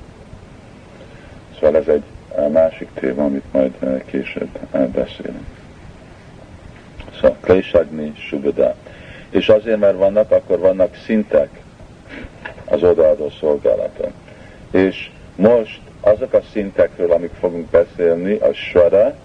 [1.60, 2.04] Szóval ez egy
[2.52, 5.46] másik téma, amit majd eh, később eh, beszélünk.
[7.16, 8.76] Szóval Klésagni, Subada.
[9.30, 11.50] És azért, mert vannak, akkor vannak szintek
[12.66, 14.12] az odaadó szolgálaton.
[14.72, 19.16] És most azok a szintekről, amik fogunk beszélni, a Svara,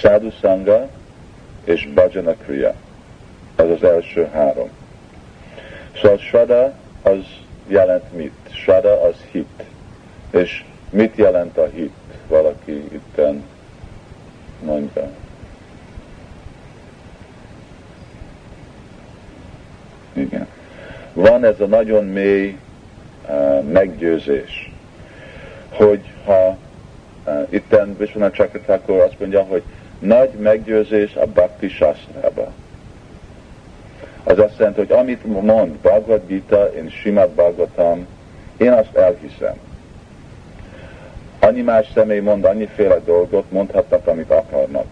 [0.00, 0.88] Sadhu Sangha
[1.64, 2.74] és Bhajana Kriya.
[3.56, 4.68] Ez az első három.
[5.94, 7.24] Szóval Shraddha az
[7.66, 8.34] jelent mit?
[8.52, 9.64] Shraddha az hit.
[10.30, 11.92] És mit jelent a hit?
[12.28, 13.44] Valaki itten
[14.62, 15.10] mondja.
[20.12, 20.48] Igen.
[21.12, 22.58] Van ez a nagyon mély
[23.28, 24.72] uh, meggyőzés,
[25.70, 26.56] hogy ha
[27.26, 29.62] uh, itten Vishwanath Chakratakor azt mondja, hogy
[30.04, 32.52] nagy meggyőzés a Bhakti Shastrában.
[34.24, 38.06] Az azt jelenti, hogy amit mond Bhagavad Gita, én Simad Bhagavatam,
[38.56, 39.54] én azt elhiszem.
[41.38, 44.86] Annyi más személy mond annyiféle dolgot, mondhatnak, amit akarnak.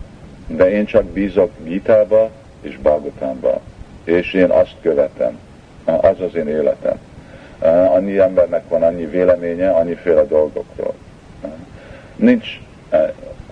[0.46, 3.60] De én csak bízok Gitába és Bhagavatamban.
[4.04, 5.38] És én azt követem.
[5.84, 6.98] Az az én életem.
[7.94, 10.94] Annyi embernek van annyi véleménye, annyiféle dolgokról.
[12.16, 12.60] Nincs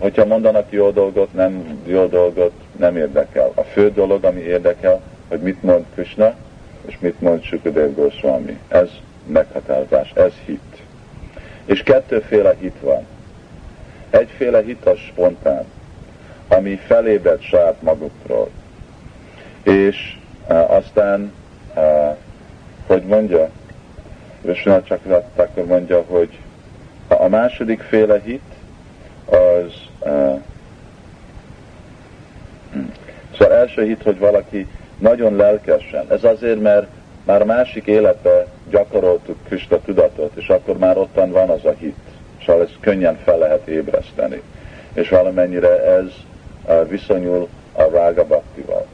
[0.01, 3.53] Hogyha mondanak jó dolgot, nem jó dolgot, nem érdekel.
[3.55, 6.35] A fő dolog, ami érdekel, hogy mit mond Krishna,
[6.87, 8.59] és mit mond Sukadev Goswami.
[8.69, 8.89] Ez
[9.27, 10.83] meghatározás, ez hit.
[11.65, 13.07] És kettőféle hit van.
[14.11, 15.65] Egyféle hit a spontán,
[16.49, 18.51] ami felébred saját magukról.
[19.63, 20.17] És
[20.49, 21.33] uh, aztán,
[21.77, 22.17] uh,
[22.87, 23.51] hogy mondja,
[24.43, 25.01] Vishnu csak
[25.37, 26.39] akkor mondja, hogy
[27.09, 28.43] a második féle hit
[29.25, 29.89] az
[33.39, 34.67] Szóval első hit, hogy valaki
[34.99, 36.07] nagyon lelkesen.
[36.11, 36.87] Ez azért, mert
[37.25, 41.97] már másik életbe gyakoroltuk Krista tudatot, és akkor már ottan van az a hit.
[42.47, 44.43] Szóval ezt könnyen fel lehet ébreszteni.
[44.93, 46.07] És valamennyire ez
[46.89, 48.87] viszonyul a rága baktival.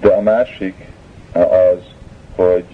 [0.00, 0.74] De a másik
[1.32, 1.78] az,
[2.34, 2.64] hogy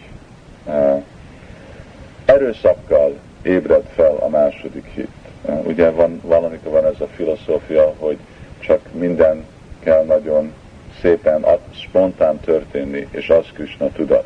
[2.25, 5.18] erőszakkal ébred fel a második hit.
[5.47, 8.19] Ugye van, valamikor van ez a filozófia, hogy
[8.59, 9.45] csak minden
[9.81, 10.53] kell nagyon
[11.01, 14.25] szépen, spontán történni, és az Krishna tudat.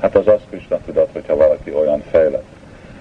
[0.00, 2.46] Hát az az Krishna tudat, hogyha valaki olyan fejlett.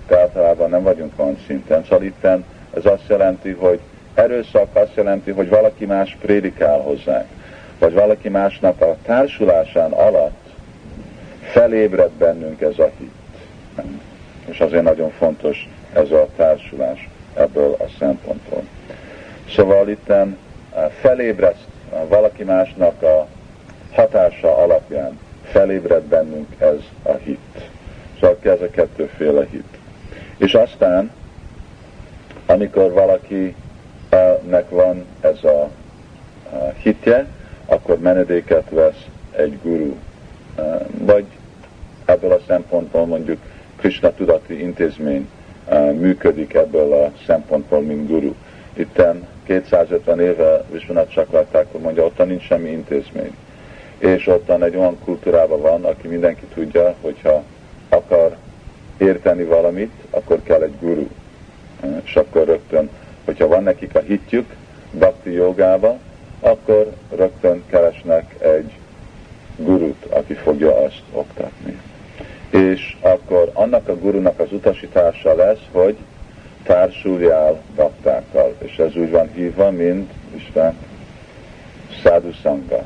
[0.07, 1.84] De általában nem vagyunk olyan szinten.
[1.84, 3.80] Szóval itten ez azt jelenti, hogy
[4.14, 7.28] erőszak azt jelenti, hogy valaki más prédikál hozzánk,
[7.80, 10.49] vagy valaki másnak a társulásán alatt
[11.41, 13.12] felébred bennünk ez a hit.
[14.45, 18.63] És azért nagyon fontos ez a társulás ebből a szempontból.
[19.55, 20.37] Szóval itten
[21.01, 21.67] felébreszt
[22.07, 23.27] valaki másnak a
[23.91, 27.69] hatása alapján, felébred bennünk ez a hit.
[28.19, 29.77] Szóval ez a kettőféle hit.
[30.37, 31.11] És aztán,
[32.45, 35.69] amikor valakinek van ez a
[36.77, 37.25] hitje,
[37.65, 39.95] akkor menedéket vesz egy guru.
[40.97, 41.25] Vagy
[42.05, 43.39] ebből a szempontból mondjuk
[43.75, 45.29] Krishna tudati intézmény
[45.76, 48.34] működik ebből a szempontból, mint guru.
[48.74, 53.36] Itten 250 éve Vishwanath Chakravarti mondja, ottan nincs semmi intézmény.
[53.97, 57.43] És ottan egy olyan kultúrában van, aki mindenki tudja, hogyha
[57.89, 58.36] akar
[58.97, 61.07] érteni valamit, akkor kell egy guru.
[62.03, 62.89] És akkor rögtön,
[63.26, 64.55] hogyha van nekik a hitjük,
[64.91, 65.97] bhakti jogába,
[66.39, 68.72] akkor rögtön keresnek egy
[69.55, 71.80] gurut, aki fogja azt oktatni.
[72.49, 75.97] És akkor annak a gurunak az utasítása lesz, hogy
[76.63, 80.77] társuljál baktákkal, és ez úgy van hívva, mint Isten
[82.03, 82.83] szádusanga.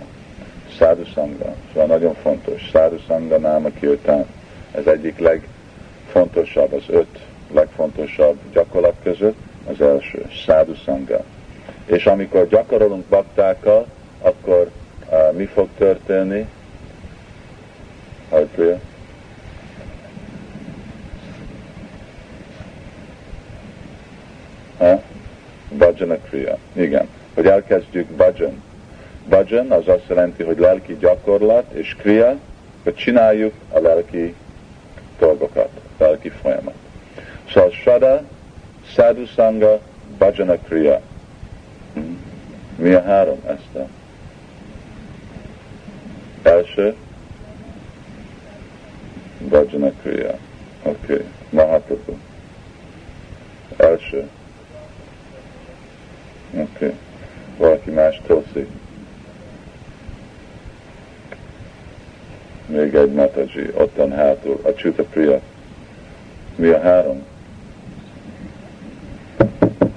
[0.77, 1.53] Szádusanga.
[1.71, 2.69] Szóval nagyon fontos.
[2.71, 4.25] Szádusanga náma kirtán.
[4.71, 7.19] Ez egyik legfontosabb, az öt
[7.53, 9.37] legfontosabb gyakorlat között,
[9.69, 11.23] az első, szádusanga.
[11.85, 13.85] És amikor gyakorolunk baktákkal,
[14.21, 14.69] akkor
[15.09, 16.47] uh, mi fog történni?
[18.29, 18.79] Hajpriya?
[24.83, 25.01] Ha?
[25.69, 26.57] Bhajana Kriya.
[26.73, 27.07] Igen.
[27.33, 28.63] Hogy elkezdjük bhajan.
[29.27, 32.37] Bhajan az azt jelenti, hogy lelki gyakorlat, és kriya,
[32.83, 34.35] hogy csináljuk a lelki
[35.19, 36.73] dolgokat, lelki folyamat.
[37.51, 38.21] Szóval Sada,
[38.85, 39.79] Sadhusanga,
[40.17, 41.01] Bhajana Kriya.
[42.75, 43.87] Mi a három ezt a?
[46.49, 46.95] Első,
[49.39, 50.37] Bhajana Kriya.
[50.83, 51.25] Oké, okay.
[51.49, 52.13] Mahaprabhu.
[53.77, 54.29] Első.
[56.55, 56.93] Okay.
[57.57, 58.67] Valaki más Tosi.
[62.65, 65.41] Még egy Mataji, ottan hátul, a Csuta Priya.
[66.55, 67.23] Mi a három?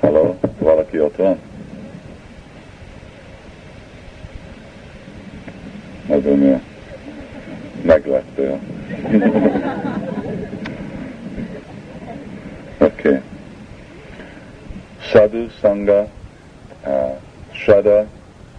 [0.01, 1.39] Halló, valaki ott van?
[6.07, 6.61] Nagyon jó.
[7.83, 8.61] Meglettél.
[12.79, 13.09] Oké.
[13.09, 13.21] Okay.
[15.01, 16.09] Sadhu Sangha
[16.87, 17.17] uh,
[17.53, 18.07] Shada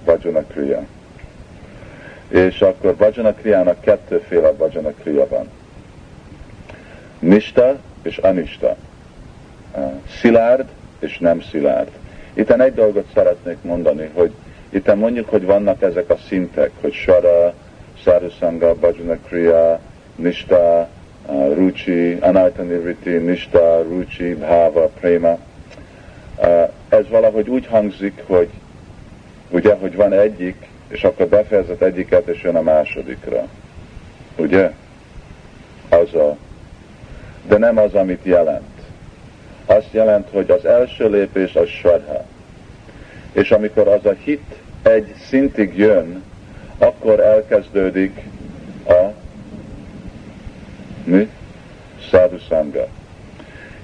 [0.06, 0.86] Vajana Kriya.
[2.28, 5.50] És akkor Vajana Kriyának kettőféle Vajana Kriya van.
[7.20, 8.76] Nista és Anista.
[10.20, 10.66] Szilárd
[11.00, 11.90] és nem szilárd.
[12.34, 14.32] Itt egy dolgot szeretnék mondani, hogy
[14.70, 17.54] itt mondjuk, hogy vannak ezek a szintek, hogy Shara,
[18.04, 19.80] Sarusanga, Bhajana Kriya,
[20.16, 20.88] Nista,
[21.54, 25.38] Ruchi, Anaita Nivriti, Nista, Ruchi, Bhava, Prema.
[26.90, 28.50] Ez valahogy úgy hangzik, hogy
[29.50, 33.48] ugye, hogy van egyik, és akkor befejezett egyiket, és jön a másodikra.
[34.36, 34.72] Ugye?
[35.90, 36.38] Az a...
[37.48, 38.82] De nem az, amit jelent.
[39.66, 42.26] Azt jelent, hogy az első lépés az Shraddha.
[43.32, 46.24] És amikor az a hit egy szintig jön,
[46.78, 48.20] akkor elkezdődik
[48.88, 49.14] a
[51.04, 51.30] mi?
[52.10, 52.38] Sadhu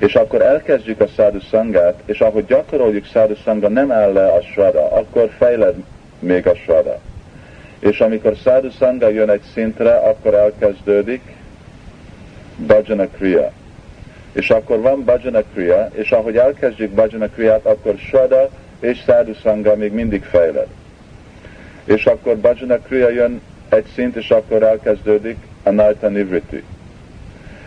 [0.03, 4.41] És akkor elkezdjük a Sadhu Sangát, és ahogy gyakoroljuk Sadhu Sangha, nem áll le a
[4.41, 5.75] Srada, akkor fejled
[6.19, 6.99] még a Srada.
[7.79, 11.21] És amikor Sadhu Sangha jön egy szintre, akkor elkezdődik
[12.55, 13.51] Bhajana Kriya.
[14.31, 18.49] És akkor van Bhajana Kriya, és ahogy elkezdjük Bhajana Kriyát, akkor Srada
[18.79, 20.67] és Sadhu Sangha még mindig fejled.
[21.85, 26.63] És akkor Bhajana Kriya jön egy szint, és akkor elkezdődik Anaita Nivriti.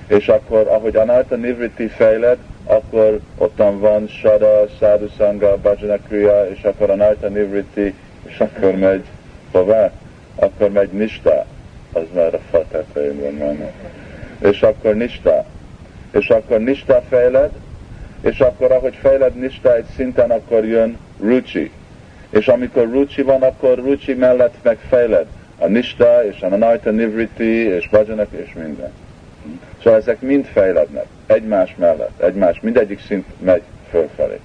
[0.06, 6.62] És akkor, ahogy Anaita Nivriti fejled, akkor ottan van Sada, Sadhu Sangha, Bhajana Kriya, és
[6.62, 9.04] akkor Anaita Nivriti, és akkor megy
[9.52, 9.92] hová?
[10.34, 11.46] Akkor megy Nista,
[11.92, 13.72] az már a fa tetején van
[14.50, 15.44] És akkor Nista.
[16.10, 17.50] És akkor Nista fejled,
[18.20, 21.70] és akkor ahogy fejled Nista egy szinten, akkor jön Ruchi.
[22.30, 25.26] És amikor Ruchi van, akkor Ruchi mellett megfejled
[25.58, 28.92] a Nista, és a Nanaita Nivriti, és Bhajanak, és minden.
[29.86, 34.40] Szóval ezek mind fejlednek, egymás mellett, egymás, mindegyik szint megy fölfelé.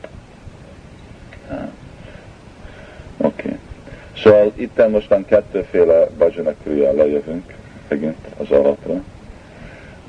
[3.18, 3.46] Oké.
[3.46, 3.58] Okay.
[4.18, 7.54] Szóval itt mostan kettőféle Bhajanak lejövünk,
[7.88, 8.94] megint az alapra.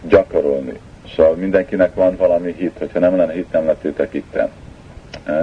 [0.02, 0.78] Gyakorolni.
[1.14, 4.50] Szóval mindenkinek van valami hit, hogyha nem lenne hit, nem lettétek itten.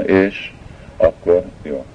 [0.05, 0.53] És
[0.97, 1.85] akkor, jó,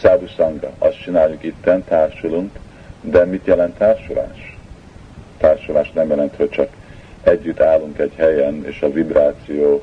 [0.00, 2.58] Szádu Sangha, azt csináljuk itten, társulunk,
[3.00, 4.56] de mit jelent társulás?
[5.38, 6.68] Társulás nem jelent, hogy csak
[7.22, 9.82] együtt állunk egy helyen, és a vibráció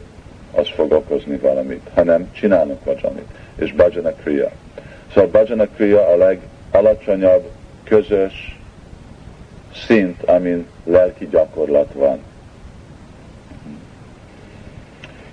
[0.51, 4.49] az fog okozni valamit, hanem csinálunk valamit, és bhajana kriya.
[5.13, 7.49] Szóval bhajana kriya a legalacsonyabb
[7.83, 8.59] közös
[9.73, 12.19] szint, amin lelki gyakorlat van.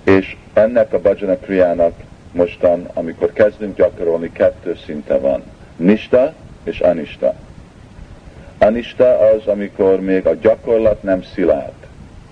[0.03, 1.93] És ennek a bhajana kriának
[2.31, 5.43] mostan, amikor kezdünk gyakorolni, kettő szinte van.
[5.75, 6.33] Nista
[6.63, 7.33] és anista.
[8.57, 11.76] Anista az, amikor még a gyakorlat nem szilárd,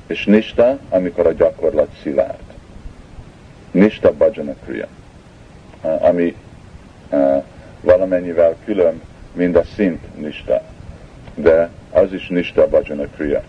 [0.08, 2.44] és nista, amikor a gyakorlat szilárd.
[3.72, 4.88] Nista bhajana kriya,
[5.82, 6.36] ami
[7.82, 9.02] valamennyivel külön,
[9.34, 10.62] mint a szint nista,
[11.36, 13.42] de az is nista bhajana kriya.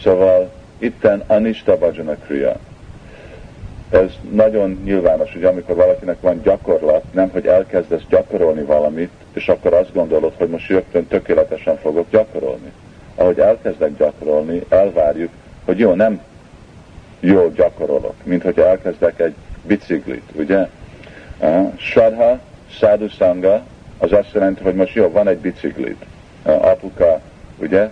[0.00, 2.56] Szóval itten anista bhajana kriya,
[3.90, 9.72] ez nagyon nyilvános, hogy amikor valakinek van gyakorlat, nem hogy elkezdesz gyakorolni valamit, és akkor
[9.72, 12.72] azt gondolod, hogy most rögtön tökéletesen fogok gyakorolni.
[13.14, 15.30] Ahogy elkezdek gyakorolni, elvárjuk,
[15.64, 16.20] hogy jó, nem
[17.20, 19.34] jól gyakorolok, mint hogy elkezdek egy
[19.66, 20.68] biciklit, ugye?
[21.38, 22.38] Uh, Shadha,
[22.70, 23.62] Sadhu Sangha,
[23.98, 26.04] az azt jelenti, hogy most jó, van egy biciklit.
[26.42, 27.20] Apuka,
[27.58, 27.88] ugye,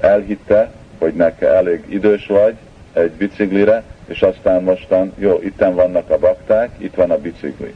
[0.00, 2.54] elhitte, hogy neki elég idős vagy
[2.92, 7.74] egy biciklire, és aztán mostan, jó, itten vannak a bakták, itt van a bicikli.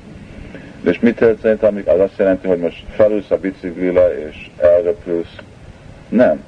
[0.81, 5.37] És mit történt, amik az azt jelenti, hogy most felülsz a biciklire, és elröpülsz?
[6.09, 6.45] Nem.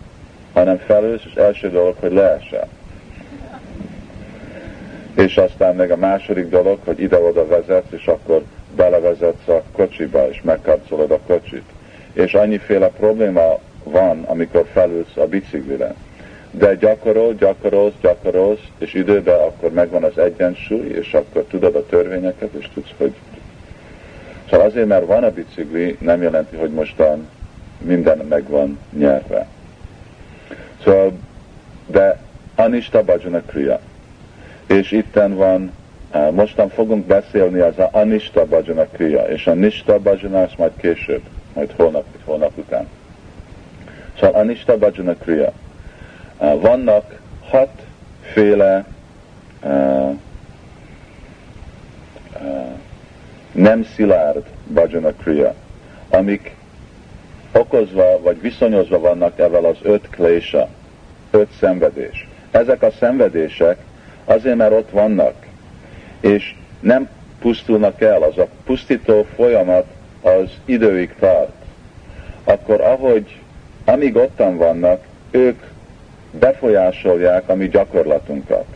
[0.52, 2.68] Hanem felülsz, és első dolog, hogy leesel.
[5.18, 8.42] És aztán meg a második dolog, hogy ide-oda vezetsz, és akkor
[8.76, 11.64] belevezetsz a kocsiba, és megkapcsolod a kocsit.
[12.12, 15.94] És annyiféle probléma van, amikor felülsz a biciklire
[16.50, 22.52] de gyakorol, gyakorolsz, gyakorolsz, és időben akkor megvan az egyensúly, és akkor tudod a törvényeket,
[22.52, 23.14] és tudsz, hogy...
[24.50, 27.28] Szóval azért, mert van a bicikli, nem jelenti, hogy mostan
[27.78, 29.46] minden meg van nyerve.
[30.84, 31.12] Szóval,
[31.86, 32.18] de
[32.54, 33.80] Anista Bhajana Kriya.
[34.68, 35.72] És itten van,
[36.10, 40.72] eh, mostan fogunk beszélni az a Anista Bhajana Kriya, és a Nista Bhajana az majd
[40.76, 41.22] később,
[41.54, 42.88] majd holnap, holnap után.
[44.20, 45.52] Szóval Anista Bhajana Kriya.
[46.38, 48.84] Vannak hatféle
[49.62, 50.10] uh,
[52.40, 52.68] uh,
[53.52, 55.54] nem szilárd bhajana kriya,
[56.08, 56.54] amik
[57.52, 60.68] okozva vagy viszonyozva vannak ezzel az öt klésa,
[61.30, 62.28] öt szenvedés.
[62.50, 63.78] Ezek a szenvedések
[64.28, 65.34] azért, mert ott vannak,
[66.20, 67.08] és nem
[67.40, 69.86] pusztulnak el, az a pusztító folyamat
[70.22, 71.52] az időig tart,
[72.44, 73.36] akkor ahogy,
[73.84, 75.62] amíg ottan vannak, ők
[76.30, 78.66] befolyásolják a mi gyakorlatunkat.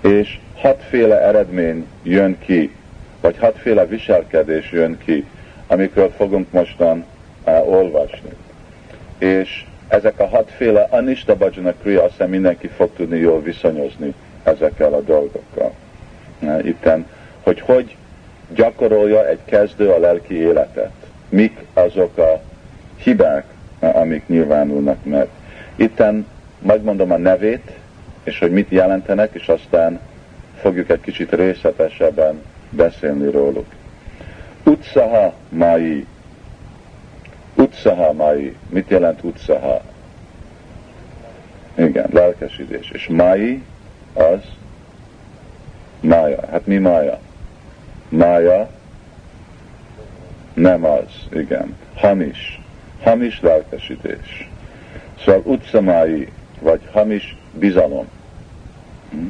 [0.00, 2.74] És hatféle eredmény jön ki,
[3.20, 5.26] vagy hatféle viselkedés jön ki,
[5.66, 7.04] amikről fogunk mostan
[7.46, 8.30] uh, olvasni.
[9.18, 15.00] És ezek a hatféle anista bhajana kriya, azt mindenki fog tudni jól viszonyozni ezekkel a
[15.00, 15.72] dolgokkal.
[16.62, 17.06] Itten,
[17.42, 17.96] hogy hogy
[18.54, 20.92] gyakorolja egy kezdő a lelki életet.
[21.28, 22.40] Mik azok a
[22.96, 23.44] hibák,
[23.78, 25.28] amik nyilvánulnak meg.
[25.76, 26.26] Itten
[26.58, 27.70] megmondom a nevét,
[28.24, 30.00] és hogy mit jelentenek, és aztán
[30.60, 33.66] fogjuk egy kicsit részletesebben beszélni róluk.
[34.64, 36.06] Utsaha mai.
[37.54, 38.56] Utsaha mai.
[38.68, 39.82] Mit jelent utsaha?
[41.74, 42.90] Igen, lelkesedés.
[42.90, 43.62] És mai
[44.12, 44.40] az
[46.00, 46.46] mája.
[46.50, 47.18] Hát mi mája?
[48.08, 48.68] Mája
[50.54, 51.76] nem az, igen.
[51.94, 52.60] Hamis.
[53.02, 54.50] Hamis lelkesedés.
[55.24, 56.28] Szóval utcamái
[56.60, 58.06] vagy hamis bizalom.
[59.10, 59.26] Hm?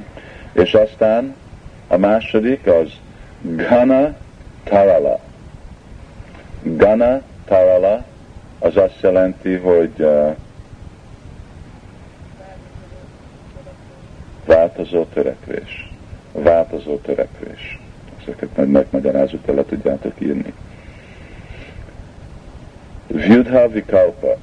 [0.53, 1.35] És aztán
[1.89, 2.93] a második az
[3.41, 4.15] Gana
[4.65, 5.21] Tarala.
[6.63, 8.05] Gana Tarala
[8.59, 10.37] az azt jelenti, hogy uh,
[14.45, 15.91] változó törekvés.
[16.33, 17.81] Változó törekvés.
[18.23, 20.53] Ezeket majd megmagyarázunk, le tudjátok írni.
[23.07, 24.37] Vyudha Vikalpa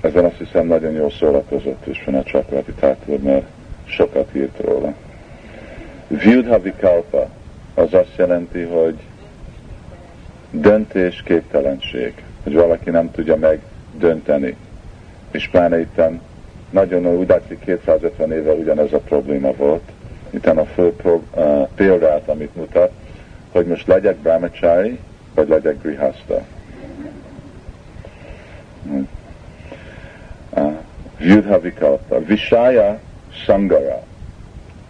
[0.00, 3.46] ezen azt hiszem nagyon jól szórakozott a Csakrati Tátor, mert
[3.84, 4.94] sokat írt róla.
[6.08, 7.28] Vyudha Vikalpa
[7.74, 8.98] az azt jelenti, hogy
[10.50, 13.60] döntés képtelenség, hogy valaki nem tudja meg
[13.98, 14.56] dönteni.
[15.30, 15.98] És pláne itt
[16.70, 19.82] nagyon úgy látszik 250 évvel ugyanez a probléma volt,
[20.30, 22.92] itt a fő pro, uh, példát, amit mutat,
[23.52, 24.98] hogy most legyek brahmachari,
[25.34, 26.42] vagy legyek grihasta.
[28.82, 29.08] Hmm.
[31.20, 32.18] Vyudha Vikalpa.
[32.24, 32.98] Visaya
[33.44, 34.02] Sangara.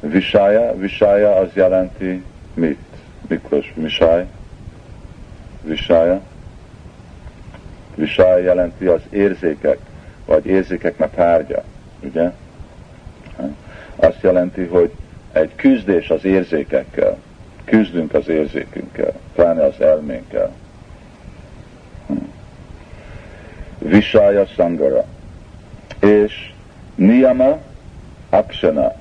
[0.01, 2.25] Visaya, Visaya az jelenti
[2.55, 2.79] mit?
[3.29, 4.27] Miklós, Visaya?
[5.63, 6.21] Visaya?
[7.95, 9.79] Visaya jelenti az érzékek,
[10.27, 11.63] vagy érzékeknek tárgya,
[12.01, 12.31] ugye?
[13.97, 14.93] Azt jelenti, hogy
[15.33, 17.19] egy küzdés az érzékekkel,
[17.65, 20.51] küzdünk az érzékünkkel, pláne az elménkkel.
[22.07, 22.15] Hm.
[23.79, 25.05] Visaya Sangara.
[26.01, 26.53] És
[26.95, 27.59] Niyama
[28.31, 28.93] Akshana.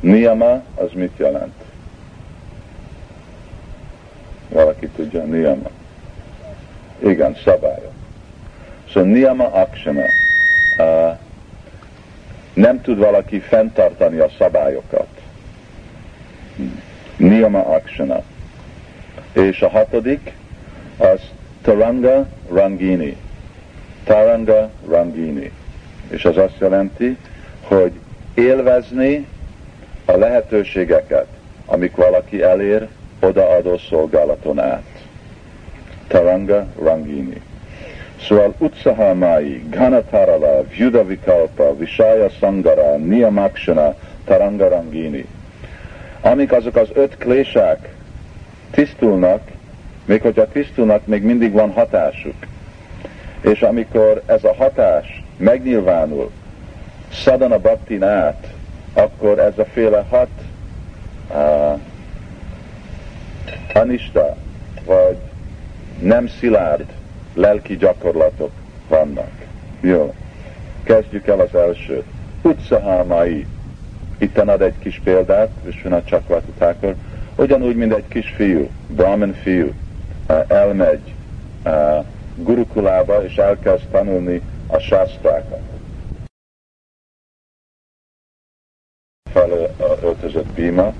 [0.00, 1.54] Niyama az mit jelent?
[4.48, 5.70] Valaki tudja, Niyama.
[6.98, 7.92] Igen, szabályok.
[8.92, 10.04] Szóval Niyama Akshana.
[10.78, 11.18] Uh,
[12.58, 15.08] nem tud valaki fenntartani a szabályokat.
[17.16, 18.22] Niyama Akshana.
[19.32, 20.32] És a hatodik,
[20.96, 21.20] az
[21.62, 23.16] Taranga Rangini.
[24.04, 25.52] Taranga Rangini.
[26.08, 27.16] És az azt jelenti,
[27.62, 27.92] hogy
[28.34, 29.26] élvezni
[30.04, 31.26] a lehetőségeket,
[31.66, 32.88] amik valaki elér
[33.20, 35.04] odaadó szolgálaton át.
[36.06, 37.42] Taranga Rangini.
[38.20, 43.94] Szóval Utsahamai, Ganatarala, Vyuda Vikalpa, Visaya Sangara, Niyamakshana,
[44.24, 45.26] Taranga Rangini.
[46.20, 47.94] Amik azok az öt klésák
[48.70, 49.40] tisztulnak,
[50.04, 52.34] még hogyha tisztulnak, még mindig van hatásuk.
[53.40, 56.30] És amikor ez a hatás megnyilvánul
[57.12, 58.46] szadana bhaktin át,
[58.92, 60.28] akkor ez a féle hat
[61.30, 61.80] uh,
[63.74, 64.36] anista,
[64.84, 65.16] vagy
[66.00, 66.97] nem szilárd
[67.34, 68.50] lelki gyakorlatok
[68.88, 69.30] vannak.
[69.80, 70.14] Jó.
[70.82, 72.04] Kezdjük el az elsőt.
[72.42, 73.46] Utsahámai.
[74.18, 76.52] Itt ad egy kis példát, Vishwanath Chakravarti
[77.36, 79.70] ugyanúgy, mint egy kis fiú, Brahman fiú,
[80.46, 81.14] elmegy
[82.36, 85.60] gurukulába, és elkezd tanulni a sásztrákat.
[89.30, 90.92] Felöltözött Bima,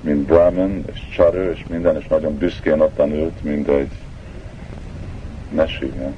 [0.00, 3.90] mint Brahman, és Charu, és minden, és nagyon büszkén ott tanult, mint egy
[5.50, 6.12] mesélje.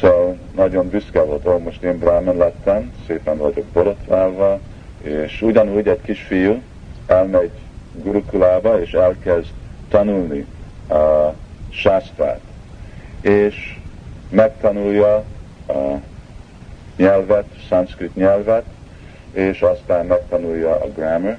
[0.00, 4.60] Szóval nagyon büszke volt, hogy most én Brahman lettem, szépen vagyok borotválva,
[5.02, 6.62] és ugyanúgy egy kisfiú
[7.06, 7.50] elmegy
[7.92, 9.48] gurukulába, és elkezd
[9.88, 10.46] tanulni
[10.88, 11.32] a
[11.68, 12.40] sásztrát,
[13.20, 13.78] és
[14.30, 15.14] megtanulja
[15.68, 16.00] a
[16.96, 18.64] nyelvet, szanszkrit nyelvet,
[19.32, 21.38] és aztán megtanulja a grammar,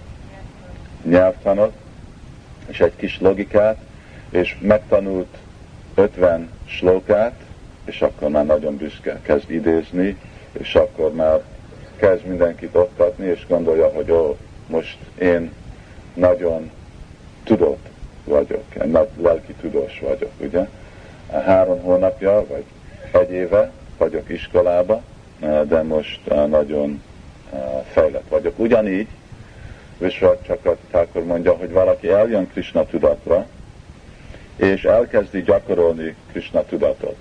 [1.04, 1.74] nyelvtanot,
[2.68, 3.78] és egy kis logikát,
[4.30, 5.38] és megtanult
[5.98, 7.34] 50 slókát,
[7.86, 10.18] és akkor már nagyon büszke kezd idézni,
[10.52, 11.42] és akkor már
[11.96, 14.38] kezd mindenkit oktatni, és gondolja, hogy ó,
[14.68, 15.52] most én
[16.14, 16.72] nagyon
[17.44, 17.88] tudott
[18.24, 20.68] vagyok, egy nagy lelki tudós vagyok, ugye?
[21.32, 22.64] Három hónapja, vagy
[23.12, 25.02] egy éve vagyok iskolába,
[25.40, 27.04] de most nagyon
[27.92, 28.60] fejlett vagyok.
[28.60, 29.08] Ugyanígy,
[29.98, 33.46] Visvat csak akkor mondja, hogy valaki eljön Krishna tudatra,
[34.58, 37.18] és elkezdi gyakorolni Krishna tudatot.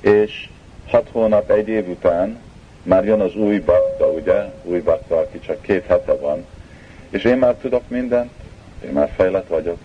[0.00, 0.48] És
[0.88, 2.38] hat hónap, egy év után
[2.82, 4.44] már jön az új bakta, ugye?
[4.64, 6.46] Új bakta, aki csak két hete van.
[7.10, 8.30] És én már tudok mindent,
[8.84, 9.78] én már fejlett vagyok,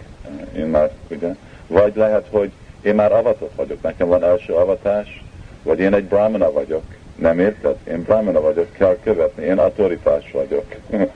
[0.55, 1.35] én már, ugye?
[1.67, 5.23] Vagy lehet, hogy én már avatott vagyok, nekem van első avatás,
[5.63, 6.83] vagy én egy brahmana vagyok.
[7.15, 7.75] Nem érted?
[7.87, 10.75] Én brahmana vagyok, kell követni, én autoritás vagyok.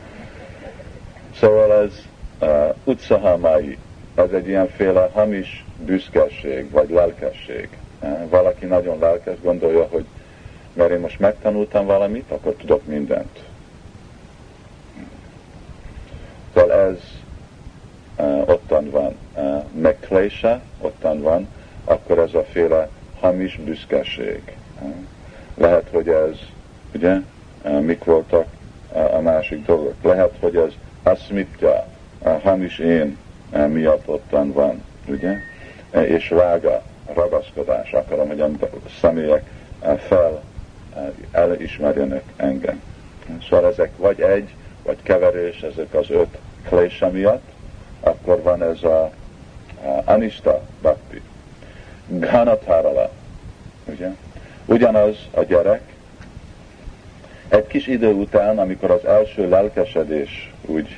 [1.40, 1.92] szóval ez
[2.42, 3.78] uh, utsahamai,
[4.16, 7.70] az egy ilyenféle hamis büszkeség, vagy lelkesség.
[8.30, 10.06] Valaki nagyon lelkes, gondolja, hogy
[10.74, 13.40] mert én most megtanultam valamit, akkor tudok mindent.
[16.54, 16.98] Szóval ez
[18.18, 19.16] uh, ottan van.
[19.36, 21.48] Uh, megklése, ottan van,
[21.86, 22.90] akkor ez a féle
[23.20, 24.42] hamis büszkeség.
[25.56, 26.38] Lehet, hogy ez,
[26.96, 27.16] ugye,
[27.80, 28.46] mik voltak
[28.94, 29.96] a másik dolgok.
[30.02, 30.72] Lehet, hogy ez
[31.04, 31.88] aszmitja,
[32.20, 33.18] uh, hamis én
[33.50, 35.38] miatt ottan van, ugye?
[35.94, 36.82] Uh, és rága,
[37.14, 38.50] ragaszkodás, akarom, hogy a
[39.02, 39.44] személyek
[39.82, 40.42] uh, fel
[41.32, 42.82] elismerjenek engem.
[43.50, 46.38] Szóval ezek vagy egy, vagy keverés, ezek az öt
[46.68, 47.52] klése miatt,
[48.00, 49.04] akkor van ez a,
[49.84, 51.22] a anista bhakti,
[52.08, 53.12] ghanatharala,
[53.86, 54.10] ugye?
[54.66, 55.82] Ugyanaz a gyerek,
[57.48, 60.98] egy kis idő után, amikor az első lelkesedés úgy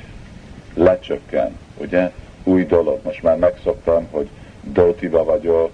[0.74, 2.10] lecsökken, ugye,
[2.44, 4.28] új dolog, most már megszoktam, hogy
[4.62, 5.70] Dótiba vagyok,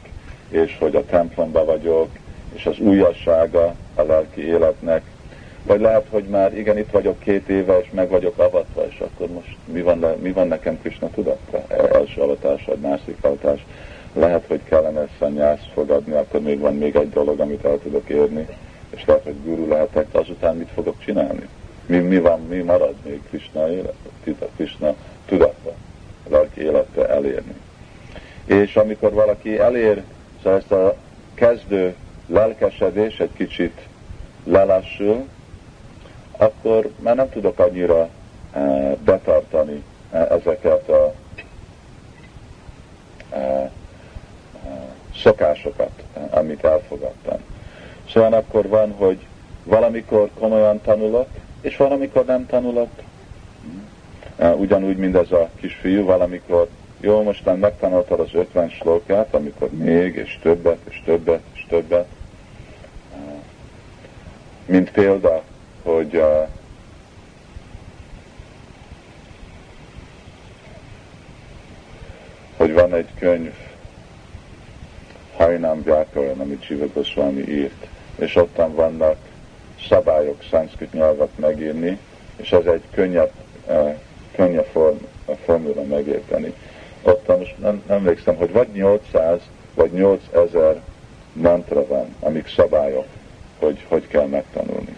[0.48, 2.08] és hogy a templomba vagyok,
[2.52, 5.02] és az újassága a lelki életnek,
[5.62, 9.28] vagy lehet, hogy már igen, itt vagyok két éve, és meg vagyok avatva, és akkor
[9.28, 11.64] most mi van, mi van nekem Krishna tudatra?
[11.92, 13.66] Első avatás, vagy másik avatás.
[14.12, 18.46] Lehet, hogy kellene szanyást fogadni, akkor még van még egy dolog, amit el tudok érni,
[18.90, 21.48] és lehet, hogy guru lehetek, azután mit fogok csinálni?
[21.86, 24.94] Mi, mi van, mi marad még Krishna életbe, Krishna
[25.26, 25.57] tudatra, a
[26.30, 27.54] lelki életbe elérni.
[28.44, 30.02] És amikor valaki elér,
[30.42, 30.96] szóval ezt a
[31.34, 31.94] kezdő
[32.26, 33.80] lelkesedés egy kicsit
[34.44, 35.28] lelassul,
[36.36, 38.08] akkor már nem tudok annyira
[38.54, 41.14] uh, betartani ezeket a,
[43.36, 43.70] a
[45.22, 47.38] szokásokat, amit elfogadtam.
[48.12, 49.18] Szóval akkor van, hogy
[49.64, 51.28] valamikor komolyan tanulok,
[51.60, 52.88] és valamikor nem tanulok.
[54.38, 56.68] Ugyanúgy, mint ez a kisfiú, valamikor
[57.00, 62.06] jó, mostan megtanultad az 50 slókát, amikor még, és többet, és többet, és többet.
[64.66, 65.42] Mint példa,
[65.82, 66.22] hogy
[72.56, 73.52] hogy van egy könyv,
[75.36, 77.86] Harinam Vyakaran, amit Csiva Goswami írt,
[78.16, 79.16] és ottan vannak
[79.88, 81.98] szabályok szanszkrit nyelvet megírni,
[82.36, 83.32] és ez egy könnyebb,
[84.38, 84.96] könnyebb form,
[85.44, 86.54] formula megérteni.
[87.02, 89.40] Ottan most nem, nem emlékszem, hogy vagy 800
[89.74, 90.80] vagy 8000
[91.32, 93.06] mantra van, amik szabályok,
[93.58, 94.96] hogy hogy kell megtanulni.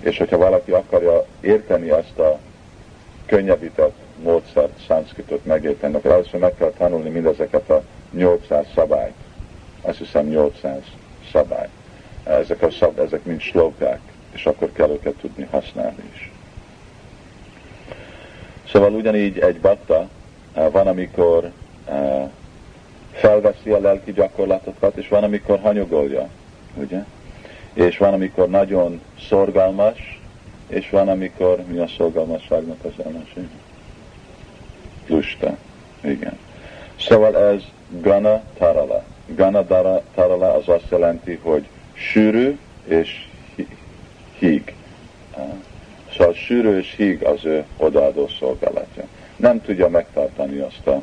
[0.00, 2.38] És hogyha valaki akarja érteni ezt a
[3.26, 7.82] könnyebbített módszert, szanszkritot megérteni, akkor először meg kell tanulni mindezeket a
[8.12, 9.14] 800 szabályt.
[9.80, 10.82] Azt hiszem 800
[11.32, 11.68] szabály.
[12.24, 14.00] Ezek, a szab, ezek mind slókák,
[14.32, 16.29] és akkor kell őket tudni használni is.
[18.72, 20.08] Szóval ugyanígy egy bakta
[20.54, 21.50] eh, van, amikor
[21.84, 22.28] eh,
[23.12, 26.28] felveszi a lelki gyakorlatokat, és van, amikor hanyagolja,
[26.74, 27.04] ugye?
[27.72, 30.20] És van, amikor nagyon szorgalmas,
[30.66, 33.48] és van, amikor mi a szorgalmasságnak az ellenség?
[35.06, 35.56] Lusta.
[36.00, 36.38] Igen.
[36.98, 39.04] Szóval ez Gana Tarala.
[39.26, 39.66] Gana
[40.14, 43.26] Tarala az azt jelenti, hogy sűrű és
[44.38, 44.74] híg.
[46.16, 49.04] Szóval sűrű és híg az ő odaadó szolgálatja.
[49.36, 51.02] Nem tudja megtartani azt a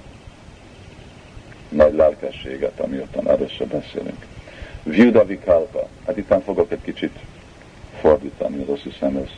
[1.70, 4.26] nagy lelkességet, ami ottan először beszélünk.
[4.84, 5.26] Vyuda.
[6.06, 7.20] Hát itt fogok egy kicsit
[8.00, 9.30] fordítani, az azt hiszem ez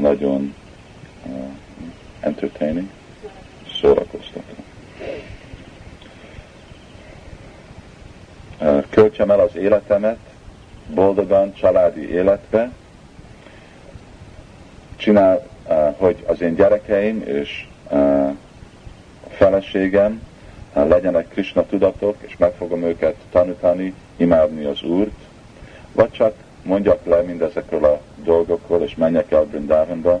[0.00, 0.54] nagyon
[1.26, 1.32] uh,
[2.20, 2.88] entertaining,
[3.80, 4.54] szórakoztató.
[8.60, 10.18] Uh, költsem el az életemet
[10.94, 12.70] boldogan, családi életbe,
[15.02, 18.30] csinál, uh, hogy az én gyerekeim és uh,
[19.28, 20.22] feleségem
[20.74, 25.18] uh, legyenek Krishna tudatok, és meg fogom őket tanítani, imádni az Úrt,
[25.92, 30.20] vagy csak mondjak le mindezekről a dolgokról, és menjek el Brindavanba,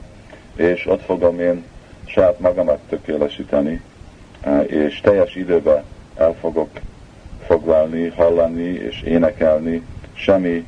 [0.56, 1.64] és ott fogom én
[2.04, 3.82] saját magamat tökéletesíteni,
[4.66, 5.82] és teljes időben
[6.16, 6.68] el fogok
[7.46, 10.66] foglalni, hallani és énekelni, semmi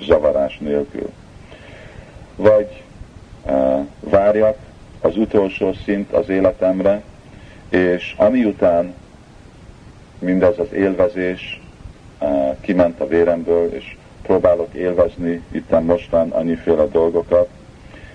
[0.00, 1.10] zavarás nélkül.
[2.36, 2.85] Vagy
[4.00, 4.56] várjak
[5.00, 7.02] az utolsó szint az életemre,
[7.68, 8.94] és ami után
[10.18, 11.60] mindez az élvezés
[12.60, 17.48] kiment a véremből, és próbálok élvezni itten mostan annyiféle dolgokat,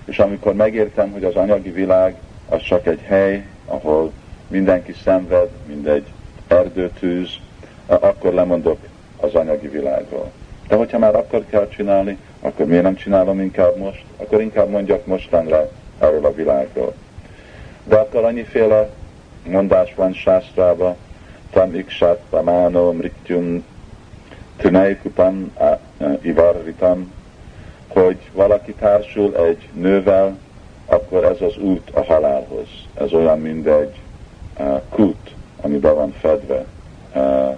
[0.04, 2.14] és amikor megértem, hogy az anyagi világ
[2.48, 4.12] az csak egy hely, ahol
[4.48, 6.06] mindenki szenved, mint egy
[6.48, 7.28] erdőtűz,
[7.86, 8.78] akkor lemondok
[9.16, 10.30] az anyagi világról.
[10.68, 14.04] De hogyha már akkor kell csinálni, akkor miért nem csinálom inkább most?
[14.16, 15.68] Akkor inkább mondjak mostan le
[15.98, 16.94] erről a világról.
[17.84, 18.88] De akkor annyiféle
[19.46, 20.96] mondás van sásztrába,
[21.50, 23.64] tam iksát, pamáno, mrityum,
[24.56, 25.52] tüneikutam,
[26.20, 27.12] ivarritam,
[27.88, 30.38] hogy valaki társul egy nővel,
[30.86, 32.68] akkor ez az út a halálhoz.
[32.94, 34.00] Ez olyan, mint egy
[34.88, 35.30] kút,
[35.60, 36.64] ami be van fedve
[37.14, 37.56] uh,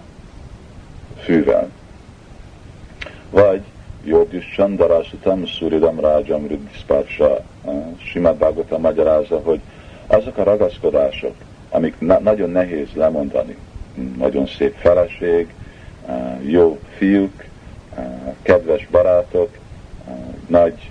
[1.22, 1.70] fűvel.
[3.30, 3.62] Vagy
[4.04, 9.60] Jogis Chandarasutam Suridam Rajam Riddhispársha uh, Simad Bhagavatam magyarázza, hogy
[10.06, 11.34] azok a ragaszkodások,
[11.70, 13.56] amik na- nagyon nehéz lemondani,
[14.16, 15.54] nagyon szép feleség,
[16.06, 17.44] uh, jó fiúk,
[17.96, 19.50] uh, kedves barátok,
[20.46, 20.90] nagy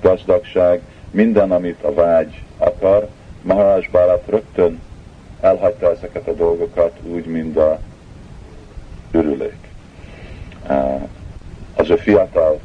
[0.00, 0.80] gazdagság,
[1.10, 3.08] minden, amit a vágy akar,
[3.42, 4.80] Maharaj Bharat rögtön
[5.40, 7.78] elhagyta ezeket a dolgokat úgy, mint a
[9.12, 9.58] ürülék.
[11.74, 12.60] Az ő fiatal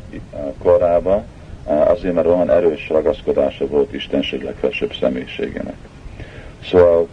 [0.64, 1.24] korában
[1.66, 5.76] azért, mert olyan erős ragaszkodása volt Istenség legfelsőbb személyiségének.
[6.64, 7.08] Szóval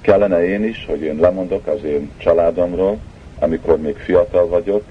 [0.00, 2.98] kellene én is, hogy én lemondok az én családomról,
[3.38, 4.82] amikor még fiatal vagyok,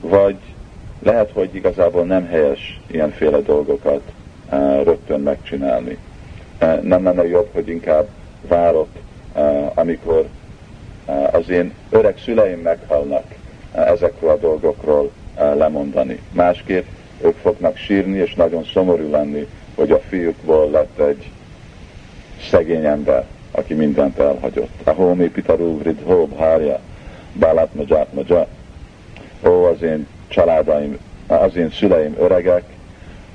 [0.00, 0.36] vagy
[1.02, 4.00] lehet, hogy igazából nem helyes ilyenféle dolgokat
[4.52, 5.98] uh, rögtön megcsinálni.
[6.80, 8.06] Nem lenne jobb, hogy inkább
[8.48, 8.88] várok,
[9.74, 10.26] amikor
[11.30, 13.24] az én öreg szüleim meghalnak
[13.72, 16.20] ezekről a dolgokról lemondani.
[16.32, 16.86] Másképp
[17.20, 21.30] ők fognak sírni, és nagyon szomorú lenni, hogy a fiúkból lett egy
[22.50, 24.80] szegény ember, aki mindent elhagyott.
[24.84, 26.80] A homi pitarú vridhó bhárja,
[27.32, 28.48] bálát maját maját.
[29.46, 32.64] Ó, az én családaim, az én szüleim öregek,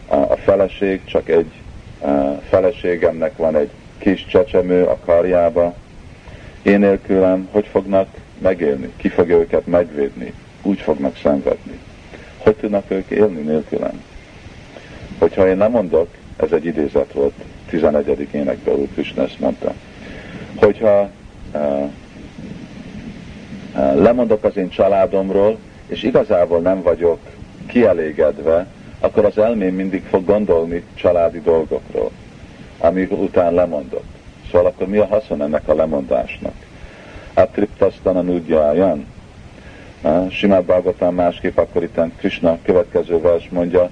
[0.07, 1.51] a feleség csak egy
[2.49, 5.73] feleségemnek van egy kis csecsemő a karjába.
[6.61, 8.93] Én nélkülem hogy fognak megélni?
[8.97, 10.33] Ki fogja őket megvédni?
[10.61, 11.79] Úgy fognak szenvedni.
[12.49, 14.03] Hogy tudnak ők élni nélkülem?
[15.17, 17.33] Hogyha én nem mondok, ez egy idézet volt,
[17.69, 18.27] 11.
[18.31, 19.73] énekben úr Krishna ezt mondta,
[20.55, 21.09] hogyha
[21.53, 21.61] uh,
[23.75, 27.19] uh, lemondok az én családomról, és igazából nem vagyok
[27.65, 28.67] kielégedve,
[28.99, 32.11] akkor az elmém mindig fog gondolni családi dolgokról,
[32.77, 34.09] amíg után lemondott.
[34.51, 36.53] Szóval akkor mi a haszon ennek a lemondásnak?
[37.33, 39.05] Atriptasztana nudjájan.
[40.29, 43.89] Simát Bhagavatam másképp akkor itt Krishna következő vers mondja,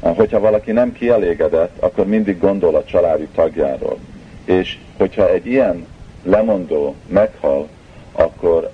[0.00, 3.98] hogyha valaki nem kielégedett, akkor mindig gondol a családi tagjáról.
[4.44, 5.86] És hogyha egy ilyen
[6.22, 7.68] lemondó meghal,
[8.12, 8.70] akkor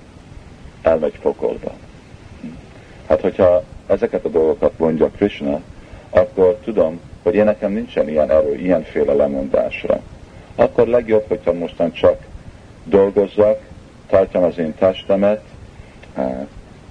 [0.83, 1.73] elmegy pokolba.
[3.09, 5.61] Hát, hogyha ezeket a dolgokat mondja Krishna,
[6.11, 10.01] akkor tudom, hogy én nekem nincsen ilyen erő, ilyenféle lemondásra.
[10.55, 12.23] Akkor legjobb, hogyha mostan csak
[12.85, 13.61] dolgozzak,
[14.07, 15.43] tartjam az én testemet,
[16.14, 16.47] eh,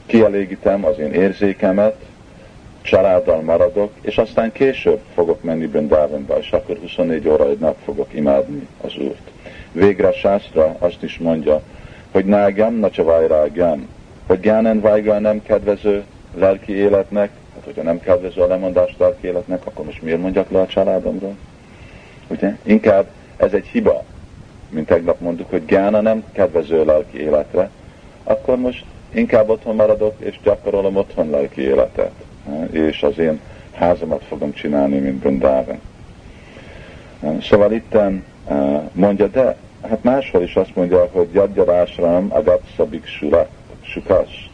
[0.07, 1.95] kielégítem az én érzékemet,
[2.81, 8.13] családdal maradok, és aztán később fogok menni Brindavanba, és akkor 24 óra egy nap fogok
[8.13, 9.31] imádni az Úrt.
[9.71, 11.61] Végre a Sásztra azt is mondja,
[12.11, 13.87] hogy nágyam, nacsavajrágyam,
[14.27, 16.03] hogy Gyánen Vajga nem kedvező
[16.35, 20.59] lelki életnek, hát hogyha nem kedvező a lemondás lelki életnek, akkor most miért mondjak le
[20.59, 21.35] a családomról?
[22.27, 22.55] Ugye?
[22.63, 23.05] Inkább
[23.37, 24.03] ez egy hiba,
[24.69, 27.69] mint tegnap mondtuk, hogy Gyána nem kedvező lelki életre,
[28.23, 32.11] akkor most inkább otthon maradok, és gyakorolom otthon lelki életet,
[32.71, 33.39] és az én
[33.73, 35.81] házamat fogom csinálni, mint Brindavan.
[37.41, 38.23] Szóval itten
[38.91, 39.55] mondja, de
[39.89, 43.05] hát máshol is azt mondja, hogy Jadjarásram agat szabik
[43.81, 44.49] sukas,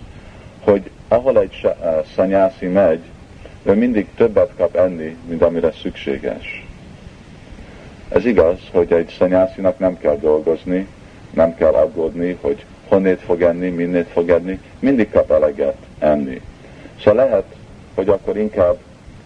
[0.63, 1.67] hogy ahol egy
[2.15, 2.99] szanyászi megy,
[3.63, 6.65] ő mindig többet kap enni, mint amire szükséges.
[8.09, 10.87] Ez igaz, hogy egy szanyászinak nem kell dolgozni,
[11.33, 16.41] nem kell aggódni, hogy honnét fog enni, minnét fog enni, mindig kap eleget enni.
[16.99, 17.45] Szóval lehet,
[17.95, 18.77] hogy akkor inkább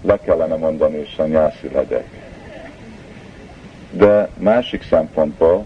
[0.02, 2.06] le kellene mondani, hogy szanyászi legyek.
[3.92, 5.66] De másik szempontból,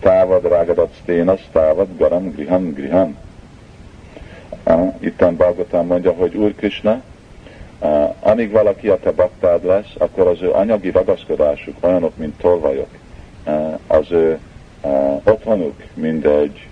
[0.00, 3.16] távad rágadat sténasz, távad garam griham griham.
[4.98, 7.02] Itten Bhagavatam mondja, hogy Úr Krishna,
[8.20, 12.88] amíg valaki a te baktád lesz, akkor az ő anyagi ragaszkodásuk olyanok, mint tolvajok.
[13.86, 14.38] Az ő
[15.24, 16.66] otthonuk, mint egy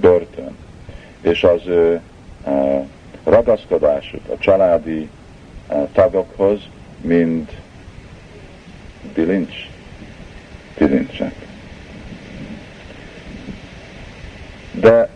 [0.00, 0.56] börtön.
[1.20, 2.00] És az ő
[3.24, 5.08] ragaszkodásuk a családi
[5.92, 6.60] tagokhoz,
[7.00, 7.52] mint
[9.14, 9.54] bilincs,
[10.78, 11.34] bilincsek.
[14.72, 15.08] De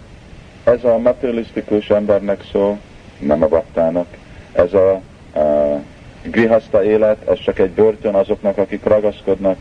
[0.64, 2.78] ez a materialisztikus embernek szó,
[3.18, 4.06] nem a baktának.
[4.52, 4.92] Ez a,
[5.38, 5.80] a
[6.22, 9.56] grihaszta élet, ez csak egy börtön azoknak, akik ragaszkodnak.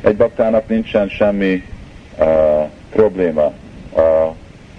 [0.00, 1.62] Egy baktának nincsen semmi
[2.18, 2.24] a,
[2.90, 3.52] probléma
[3.94, 4.26] a,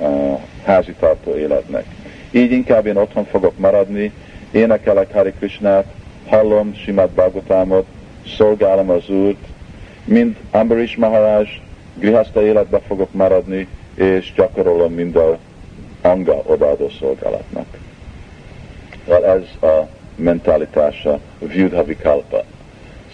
[0.03, 1.85] a házitartó életnek.
[2.31, 4.11] Így inkább én otthon fogok maradni,
[4.51, 5.85] énekelek Hari Krishnát,
[6.27, 7.85] hallom Simát Bhagavatamot,
[8.37, 9.45] szolgálom az Úrt,
[10.05, 11.47] mind Ambarish Maharaj,
[11.93, 15.37] grihaszta életbe fogok maradni, és gyakorolom a
[16.07, 17.65] anga odaadó szolgálatnak.
[19.07, 22.43] Well, ez a mentalitása Vyudha Vikalpa.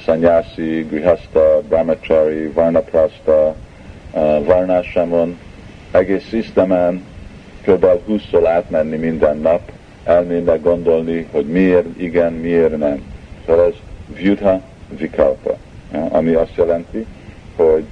[0.04, 3.56] Sanyasi, Grihasta, Brahmachari, Varnaprasta,
[4.12, 5.40] uh, Varnásamon,
[5.92, 7.04] egész szisztemen
[7.62, 7.86] kb.
[8.10, 9.72] 20-szor átmenni minden nap,
[10.04, 13.02] elménne gondolni, hogy miért igen, miért nem.
[13.46, 13.74] Szóval ez
[14.16, 14.62] Vyudha
[14.98, 15.58] Vikalpa,
[16.10, 17.06] ami azt jelenti,
[17.56, 17.84] hogy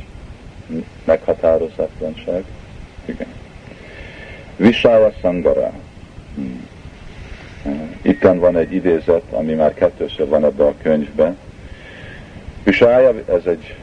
[1.06, 2.44] meghatározatlanság.
[3.06, 3.28] Igen.
[4.56, 5.72] Visaya Sangara.
[6.36, 6.68] Hmm.
[8.02, 11.38] Itten van egy idézet, ami már kettőször van ebben a könyvben.
[12.64, 13.76] Visaya, ez egy,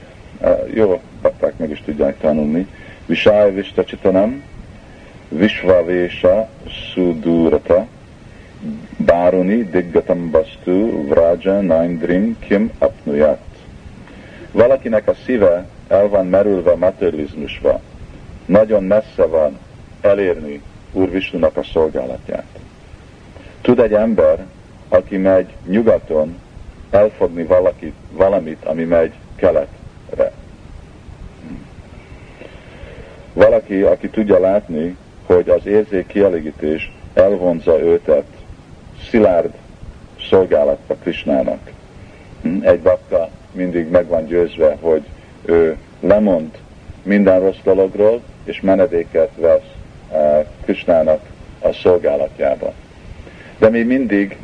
[0.75, 2.67] jó, kapták meg is tudják tanulni.
[3.07, 4.43] Visaya Vistacsitanam,
[5.29, 7.87] Vishvavésa Sudurata,
[8.97, 13.45] Báruni Diggatam Bastu Vraja Naindrim Kim Apnuyat.
[14.53, 17.81] Valakinek a szíve el van merülve materializmusba,
[18.47, 19.59] nagyon messze van
[20.01, 22.47] elérni Úr Visnunak a szolgálatját.
[23.61, 24.47] Tud egy ember,
[24.89, 26.41] aki megy nyugaton,
[26.91, 30.33] elfogni valakit, valamit, ami megy keletre.
[33.37, 38.25] Valaki, aki tudja látni, hogy az érzék kielégítés elvonza őtet
[39.11, 39.51] szilárd
[40.29, 41.71] szolgálatba Krisnának.
[42.61, 45.03] Egy bakta mindig meg van győzve, hogy
[45.45, 46.51] ő lemond
[47.03, 49.71] minden rossz dologról, és menedéket vesz
[50.65, 51.21] Krisnának
[51.61, 52.73] a szolgálatjába.
[53.59, 54.37] De mi mindig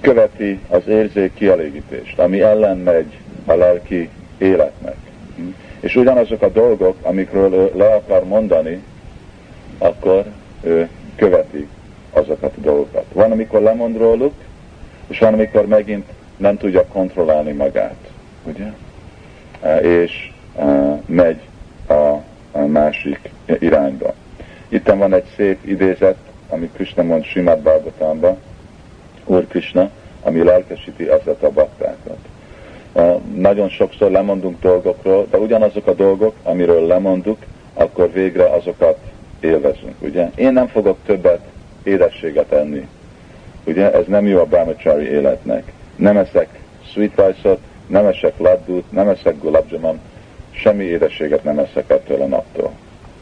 [0.00, 4.96] követi az érzék kielégítést, ami ellen megy a lelki életnek.
[5.80, 8.82] És ugyanazok a dolgok, amikről ő le akar mondani,
[9.78, 10.24] akkor
[10.62, 11.68] ő követi
[12.12, 13.04] azokat a dolgokat.
[13.12, 14.34] Van, amikor lemond róluk,
[15.06, 16.06] és van, amikor megint
[16.36, 18.10] nem tudja kontrollálni magát.
[18.44, 18.72] Ugye?
[19.80, 20.32] És
[21.06, 21.40] megy
[22.52, 24.14] a másik irányba.
[24.68, 26.16] Itt van egy szép idézet,
[26.48, 28.36] amit Krishna mond Simad Bhagavatamban,
[29.24, 29.90] Úr Krishna,
[30.22, 32.18] ami lelkesíti ezeket a baktákat.
[33.40, 38.98] Nagyon sokszor lemondunk dolgokról, de ugyanazok a dolgok, amiről lemondunk, akkor végre azokat
[39.40, 40.30] élvezünk, ugye?
[40.34, 41.40] Én nem fogok többet
[41.82, 42.88] édességet enni.
[43.64, 45.72] Ugye, ez nem jó a brahmachari életnek.
[45.96, 46.48] Nem eszek
[46.92, 50.00] sweet rice-ot, nem eszek laddút, nem eszek gulabjamam,
[50.50, 52.70] semmi édességet nem eszek ettől a naptól.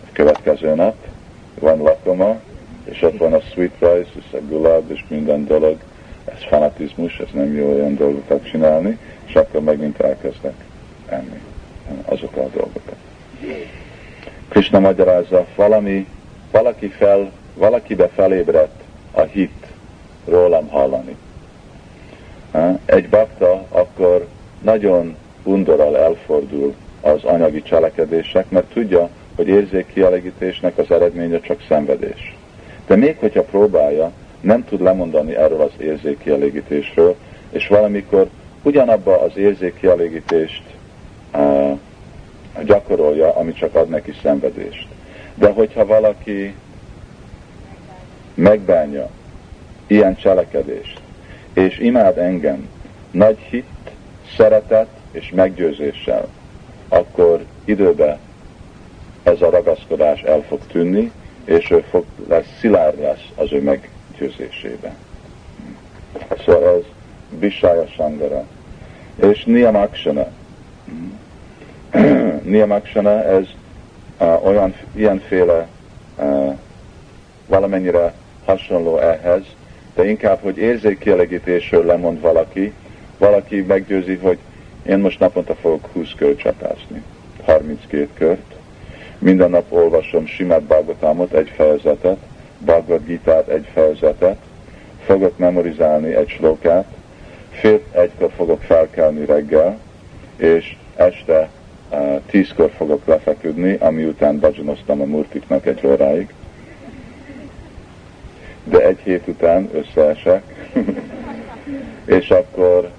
[0.05, 0.95] A következő nap
[1.61, 2.41] van lakoma,
[2.85, 5.77] és ott van a sweet rice, és a gulab, és minden dolog.
[6.35, 10.55] Ez fanatizmus, ez nem jó olyan dolgokat csinálni, és akkor megint elkezdek
[11.09, 11.41] enni
[12.05, 12.97] azokat a dolgokat.
[14.49, 16.07] Krishna magyarázza, valami,
[16.51, 19.67] valaki fel, valakibe felébredt a hit
[20.25, 21.17] rólam hallani.
[22.85, 24.27] Egy bakta akkor
[24.63, 32.37] nagyon undorral elfordul az anyagi cselekedések, mert tudja, hogy érzékkielégítésnek az eredménye csak szenvedés.
[32.87, 37.17] De még hogyha próbálja, nem tud lemondani erről az érzékkielégítésről,
[37.51, 38.29] és valamikor
[38.63, 40.63] ugyanabba az érzékkielégítést
[41.35, 41.79] uh,
[42.65, 44.89] gyakorolja, ami csak ad neki szenvedést.
[45.35, 46.55] De hogyha valaki
[48.35, 49.09] megbánja
[49.87, 51.01] ilyen cselekedést,
[51.53, 52.69] és imád engem
[53.11, 53.65] nagy hit,
[54.37, 56.29] szeretet és meggyőzéssel,
[56.89, 58.19] akkor időben
[59.23, 61.13] ez a ragaszkodás el fog tűnni,
[61.45, 63.63] és ő fog, lesz, szilárd lesz az ő
[64.19, 64.97] meggyőzésében.
[66.45, 66.85] Szóval ez
[67.39, 68.47] Bisaya Sangara.
[69.17, 70.27] És Niyamakshana.
[72.43, 73.45] Niyamakshana ez
[74.21, 75.69] uh, olyan, ilyenféle
[76.19, 76.55] uh,
[77.47, 78.13] valamennyire
[78.45, 79.43] hasonló ehhez,
[79.95, 82.73] de inkább, hogy érzékkielegítésről lemond valaki,
[83.19, 84.39] valaki meggyőzi, hogy
[84.83, 87.03] én most naponta fogok 20 kört csapászni,
[87.45, 88.55] 32 kört,
[89.19, 92.19] minden nap olvasom Simát Bhagavatamot, egy fejezetet,
[92.59, 94.39] Bhagavad gita egy fejezetet,
[95.05, 96.87] fogok memorizálni egy slokát,
[97.51, 99.79] fél egykor fogok felkelni reggel,
[100.37, 101.49] és este
[101.91, 106.35] uh, tízkor fogok lefeküdni, ami után badzsanoztam a murtiknak egy óráig.
[108.65, 110.43] De egy hét után összeesek,
[112.19, 112.91] és akkor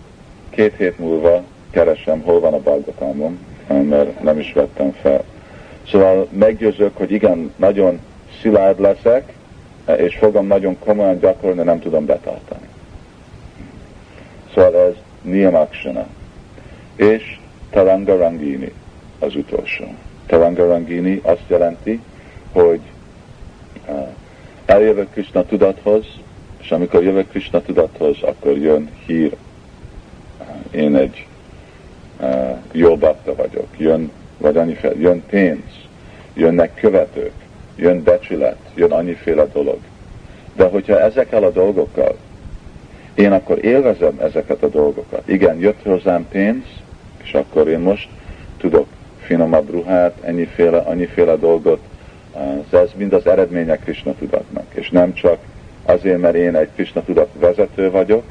[0.49, 5.23] két hét múlva keresem, hol van a Bhagavatamom, mert nem is vettem fel.
[5.87, 7.99] Szóval meggyőzök, hogy igen, nagyon
[8.41, 9.33] szilárd leszek,
[9.97, 12.67] és fogom nagyon komolyan gyakorolni, nem tudom betartani.
[14.53, 16.07] Szóval ez Niyamakshana.
[16.95, 17.37] És
[17.69, 18.71] Taranga Rangini
[19.19, 19.85] az utolsó.
[20.25, 22.01] Taranga Rangini azt jelenti,
[22.51, 22.79] hogy
[23.87, 24.07] uh,
[24.65, 26.05] eljövök Krishna tudathoz,
[26.61, 29.35] és amikor jövök Krishna tudathoz, akkor jön hír,
[30.39, 31.27] uh, én egy
[32.19, 35.63] uh, jó bakta vagyok, jön, vagy annyiféle, jön pénz,
[36.33, 37.33] jönnek követők,
[37.79, 39.77] jön becsület, jön annyiféle dolog.
[40.55, 42.15] De hogyha ezekkel a dolgokkal
[43.19, 45.27] én akkor élvezem ezeket a dolgokat.
[45.27, 46.63] Igen, jött hozzám pénz,
[47.23, 48.09] és akkor én most
[48.57, 48.87] tudok
[49.19, 51.79] finomabb ruhát, ennyiféle, annyiféle dolgot.
[52.71, 54.65] Ez mind az eredmények Krishna tudatnak.
[54.73, 55.37] És nem csak
[55.85, 58.23] azért, mert én egy Krishna tudat vezető vagyok,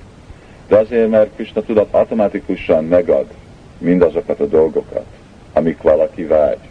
[0.68, 3.26] de azért, mert Krishna tudat automatikusan megad
[3.78, 5.06] mindazokat a dolgokat,
[5.52, 6.67] amik valaki vágy.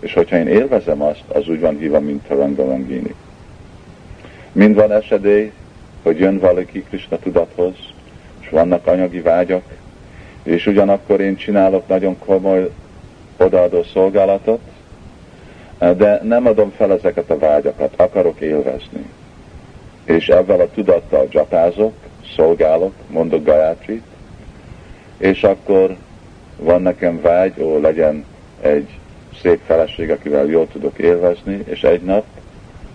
[0.00, 3.14] És hogyha én élvezem azt, az úgy van hívva, mint Tarangalangini.
[4.52, 5.52] Mind van esedély,
[6.02, 7.74] hogy jön valaki Krishna tudathoz,
[8.40, 9.62] és vannak anyagi vágyak,
[10.42, 12.70] és ugyanakkor én csinálok nagyon komoly
[13.36, 14.60] odaadó szolgálatot,
[15.78, 19.04] de nem adom fel ezeket a vágyakat, akarok élvezni.
[20.04, 21.92] És ebben a tudattal csapázok,
[22.36, 24.04] szolgálok, mondok Gayatrit,
[25.16, 25.96] és akkor
[26.56, 28.24] van nekem vágy, ó, legyen
[28.60, 28.99] egy
[29.42, 32.24] szép feleség, akivel jól tudok élvezni, és egy nap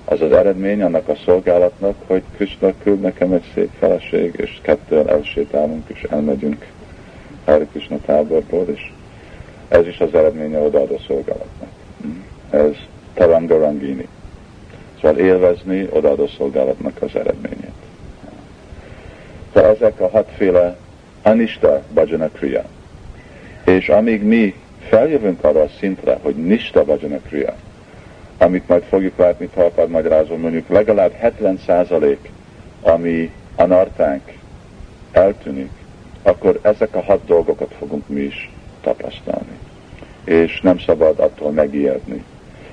[0.06, 5.10] az az eredmény annak a szolgálatnak, hogy Krishna küld nekem egy szép feleség, és kettőn
[5.10, 6.66] elsétálunk, és elmegyünk
[7.46, 8.92] Hari Krishna táborból, és
[9.68, 11.70] ez is az eredménye odaadó szolgálatnak.
[12.50, 12.76] Ez
[13.14, 14.08] Tarangarangini.
[15.02, 17.74] Szóval élvezni odaadó szolgálatnak az eredményét.
[19.52, 20.78] Tehát ezek a hatféle
[21.22, 22.64] Anista Bhajana Kriya.
[23.66, 24.54] És amíg mi
[24.90, 26.84] feljövünk arra a szintre, hogy Nista
[27.28, 27.56] Kriya,
[28.38, 32.18] amit majd fogjuk látni Prabhupád magyarázom, mondjuk legalább 70%
[32.86, 34.34] ami a nartánk
[35.12, 35.72] eltűnik,
[36.22, 39.60] akkor ezek a hat dolgokat fogunk mi is tapasztalni.
[40.24, 42.24] és nem szabad attól megijedni,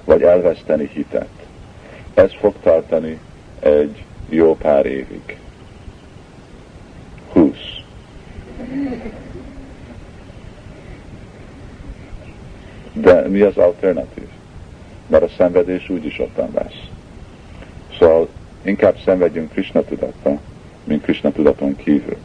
[0.04, 1.28] vagy elveszteni hitet.
[2.14, 3.18] Ez fog tartani
[3.60, 5.36] egy jó pár évig.
[7.32, 7.80] Húsz.
[12.92, 14.28] De mi az alternatív?
[15.06, 16.88] Mert a szenvedés úgyis ottan lesz.
[17.98, 18.28] Szóval
[18.62, 20.38] inkább szenvedjünk Krishna tudatba,
[20.84, 22.16] mint Krishna tudaton kívül.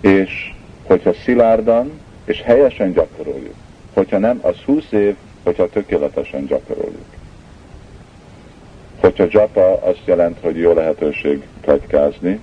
[0.00, 0.52] És
[0.86, 1.90] hogyha szilárdan
[2.24, 3.54] és helyesen gyakoroljuk,
[3.92, 7.06] hogyha nem, az 20 év, hogyha tökéletesen gyakoroljuk.
[9.00, 12.40] Hogyha japa azt jelent, hogy jó lehetőség plegykázni,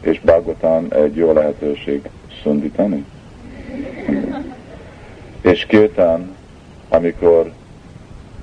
[0.00, 2.08] és Bagotan egy jó lehetőség
[2.42, 3.04] szundítani.
[5.40, 6.35] És kétán,
[6.88, 7.52] amikor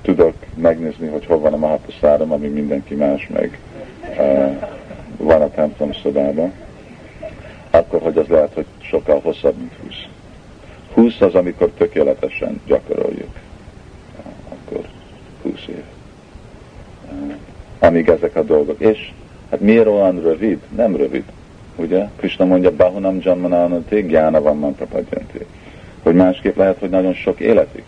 [0.02, 3.58] tudok megnézni, hogy hol van a Mahaprasadam, ami mindenki más meg
[4.18, 4.68] uh,
[5.16, 6.52] van a templom szobában,
[7.70, 9.94] akkor, hogy az lehet, hogy sokkal hosszabb, mint 20.
[10.94, 13.36] 20 az, amikor tökéletesen gyakoroljuk.
[14.48, 14.84] Akkor
[15.42, 15.82] 20 év.
[17.78, 18.80] Amíg ezek a dolgok.
[18.80, 19.10] És
[19.50, 20.58] hát miért olyan rövid?
[20.76, 21.24] Nem rövid.
[21.76, 22.08] Ugye?
[22.16, 24.76] Krishna mondja, Bahunam Janmananati, Gyána van man
[26.02, 27.84] Hogy másképp lehet, hogy nagyon sok életig.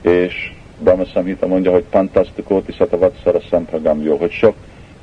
[0.00, 4.54] És Brahma Samhita mondja, hogy Pantasztikóti Szatavatsara Sampragamjó, hogy sok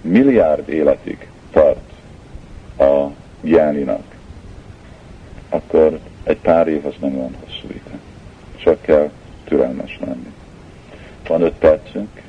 [0.01, 1.91] milliárd életig tart
[2.77, 4.03] a gyáninak.
[5.49, 7.99] Akkor egy pár év az nem olyan hosszú ide.
[8.57, 9.09] Csak kell
[9.43, 10.33] türelmes lenni.
[11.27, 12.21] Van öt percünk,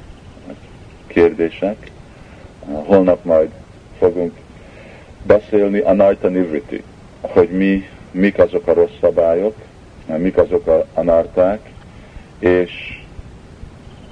[1.07, 1.91] kérdések.
[2.64, 3.51] Holnap majd
[3.99, 4.33] fogunk
[5.23, 6.83] beszélni a Naita Nivriti,
[7.21, 9.55] hogy mi, mik azok a rossz szabályok,
[10.07, 11.71] mik azok a anarták,
[12.39, 13.01] és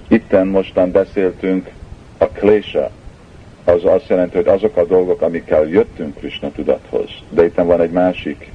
[0.08, 1.70] itten mostan beszéltünk
[2.18, 2.90] a klésa,
[3.64, 7.90] az azt jelenti, hogy azok a dolgok, amikkel jöttünk Krishna tudathoz, de itten van egy
[7.90, 8.50] másik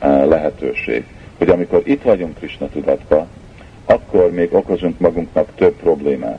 [0.00, 1.04] lehetőség,
[1.38, 3.26] hogy amikor itt vagyunk Krishna tudatba,
[3.84, 6.38] akkor még okozunk magunknak több problémát,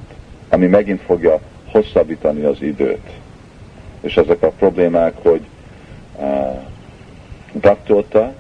[0.49, 1.39] ami megint fogja
[1.71, 3.09] hosszabbítani az időt.
[4.01, 5.41] És ezek a problémák, hogy
[6.15, 6.61] uh,
[7.53, 8.33] daktolta,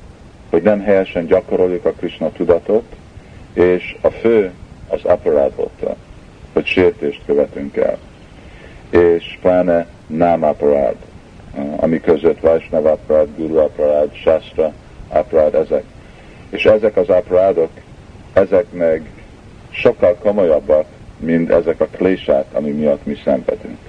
[0.49, 2.83] hogy nem helyesen gyakoroljuk a Krishna tudatot,
[3.53, 4.51] és a fő
[4.87, 5.95] az aparádolta,
[6.53, 7.97] hogy sértést követünk el.
[8.89, 10.95] És pláne nem aparád,
[11.75, 14.73] ami között Vaisnav aparád, Guru aparád, Shastra
[15.07, 15.83] aparád ezek.
[16.49, 17.69] És ezek az aparádok,
[18.33, 19.09] ezek meg
[19.69, 20.85] sokkal komolyabbak,
[21.17, 23.79] mint ezek a klésát, ami miatt mi szenvedünk.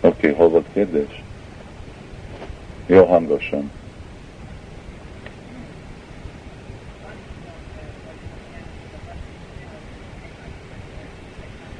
[0.00, 1.22] Oké, okay, hol volt kérdés?
[2.86, 3.70] Jó hangosan.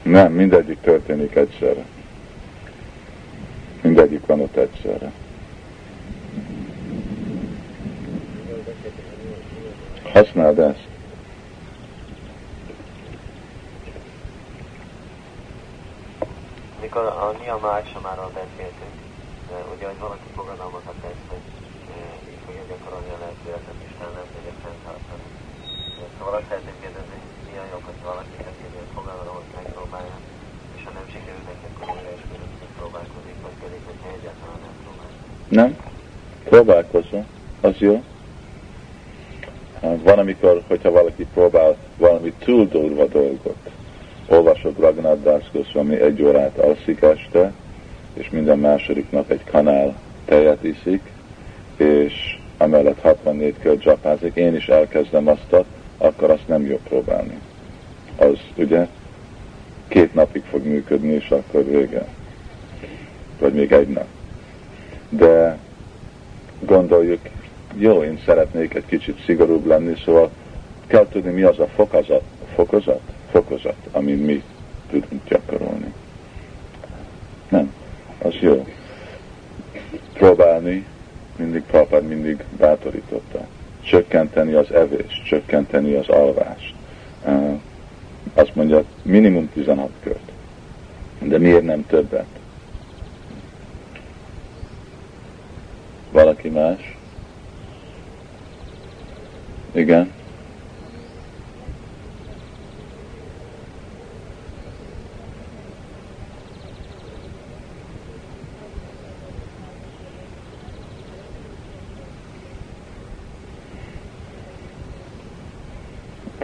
[0.07, 1.85] Nem, mindegyik történik egyszerre.
[3.83, 5.13] Mindegyik van ott egyszerre.
[10.13, 10.87] Használd ezt.
[16.81, 18.97] Mikor a Niyama Ácsamáról beszéltünk,
[19.77, 21.47] ugye, hogy valaki fogadalmakat tesz, hogy
[22.31, 25.27] így fogja gyakorolni a lelkületet, Isten nem fogja fenntartani.
[26.19, 27.18] Szóval azt szeretném kérdezni,
[27.49, 30.17] milyen jó, hogy valaki ezt egy fogadalmat megpróbálja,
[30.76, 31.66] és ha nem sikerül neki, akkor újra és újra próbálkozik, vagy pedig, hogyha egyáltalán
[35.49, 35.77] nem?
[36.45, 37.27] Próbálkozom.
[37.61, 38.03] Az jó.
[39.81, 43.57] Van, amikor, hogyha valaki próbál valami túl durva dolgot,
[44.29, 47.53] olvasok Ragnar Das ami egy órát alszik este,
[48.15, 49.95] és minden második nap egy kanál
[50.25, 51.03] tejet iszik,
[51.77, 55.65] és amellett 64 kör dzsapázik, én is elkezdem azt,
[55.99, 57.39] akkor azt nem jó próbálni.
[58.17, 58.87] Az ugye
[59.88, 62.07] két napig fog működni, és akkor vége.
[63.38, 64.07] Vagy még egy nap.
[65.08, 65.58] De
[66.61, 67.21] gondoljuk
[67.79, 70.30] jó, én szeretnék egy kicsit szigorúbb lenni, szóval
[70.87, 72.22] kell tudni, mi az a fokozat,
[72.54, 73.00] fokozat,
[73.30, 74.42] fokozat, amit mi
[74.91, 75.92] tudunk gyakorolni.
[77.49, 77.72] Nem,
[78.22, 78.67] az jó.
[80.13, 80.87] Próbálni,
[81.37, 83.46] mindig Prabhupád mindig bátorította.
[83.83, 86.75] Csökkenteni az evést, csökkenteni az alvást.
[88.37, 90.33] Azt mondja, minimum 16 kört.
[91.18, 92.26] De miért nem többet?
[96.13, 96.96] Valaki más?
[99.72, 100.13] Igen.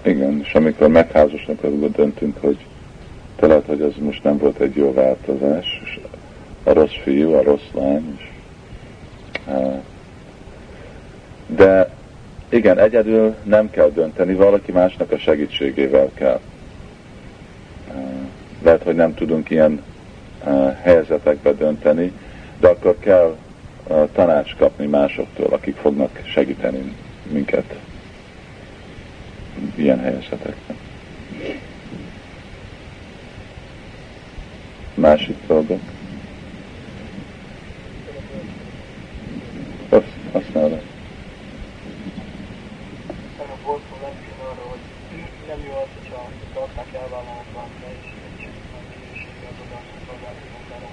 [0.04, 2.56] Igen, és amikor megházasnak, akkor döntünk, hogy
[3.36, 6.00] te lehet, hogy ez most nem volt egy jó változás, és
[6.64, 8.28] a rossz fiú, a rossz lány, és,
[11.46, 11.90] de
[12.48, 16.40] igen, egyedül nem kell dönteni, valaki másnak a segítségével kell.
[18.62, 19.82] Lehet, hogy nem tudunk ilyen
[20.82, 22.12] helyzetekbe dönteni,
[22.60, 23.36] de akkor kell
[24.12, 26.96] tanács kapni másoktól, akik fognak segíteni
[27.30, 27.74] minket
[30.02, 30.76] helyzetekben.
[34.94, 35.80] Másik dolgok.
[39.88, 40.82] Azt, használod.
[43.64, 43.96] Volt szó
[44.50, 44.84] arra, hogy
[45.48, 50.88] nem jó az, hogyha tartják elvállalhatlan nehézséget, a minősége az oda szolgálati munkára,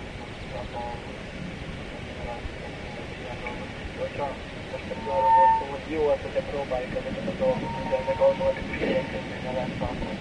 [4.01, 4.27] hogyha
[4.71, 8.19] most pedig arra volt szó, hogy jó az, hogyha próbáljuk ezeket a dolgokat, de ezek
[8.27, 10.13] automatikus következménye lesz akkor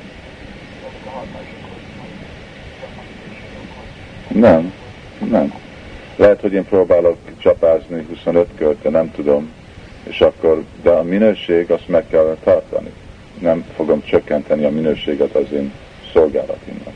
[0.89, 1.83] ezek a hatásokhoz,
[4.45, 4.73] Nem,
[5.35, 5.55] nem.
[6.17, 9.51] Lehet, hogy én próbálok csapázni 25 kört, de nem tudom,
[10.09, 12.91] és akkor, de a minőség azt meg kell tartani.
[13.41, 15.73] Nem fogom csökkenteni a minőséget az én
[16.13, 16.95] szolgálatimnak.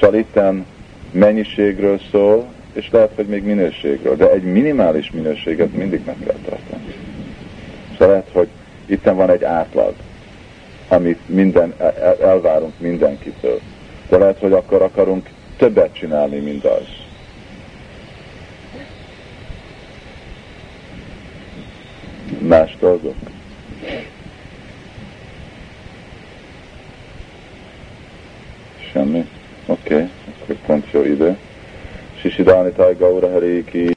[0.00, 0.66] Szóval itten
[1.10, 6.94] mennyiségről szól, és lehet, hogy még minőségről, de egy minimális minőséget mindig meg kell tartani.
[7.92, 8.48] Szóval lehet, hogy
[8.86, 9.94] itten van egy átlag,
[10.88, 11.74] amit minden,
[12.22, 13.60] elvárunk mindenkitől.
[14.08, 16.86] De lehet, hogy akkor akarunk többet csinálni, mint az.
[22.38, 23.14] Más dolgok?
[28.92, 29.28] Semmi?
[29.66, 30.08] Oké, okay.
[30.42, 31.36] akkor pont jó idő.
[32.16, 33.93] Shishidani Tai Gaura Hari ki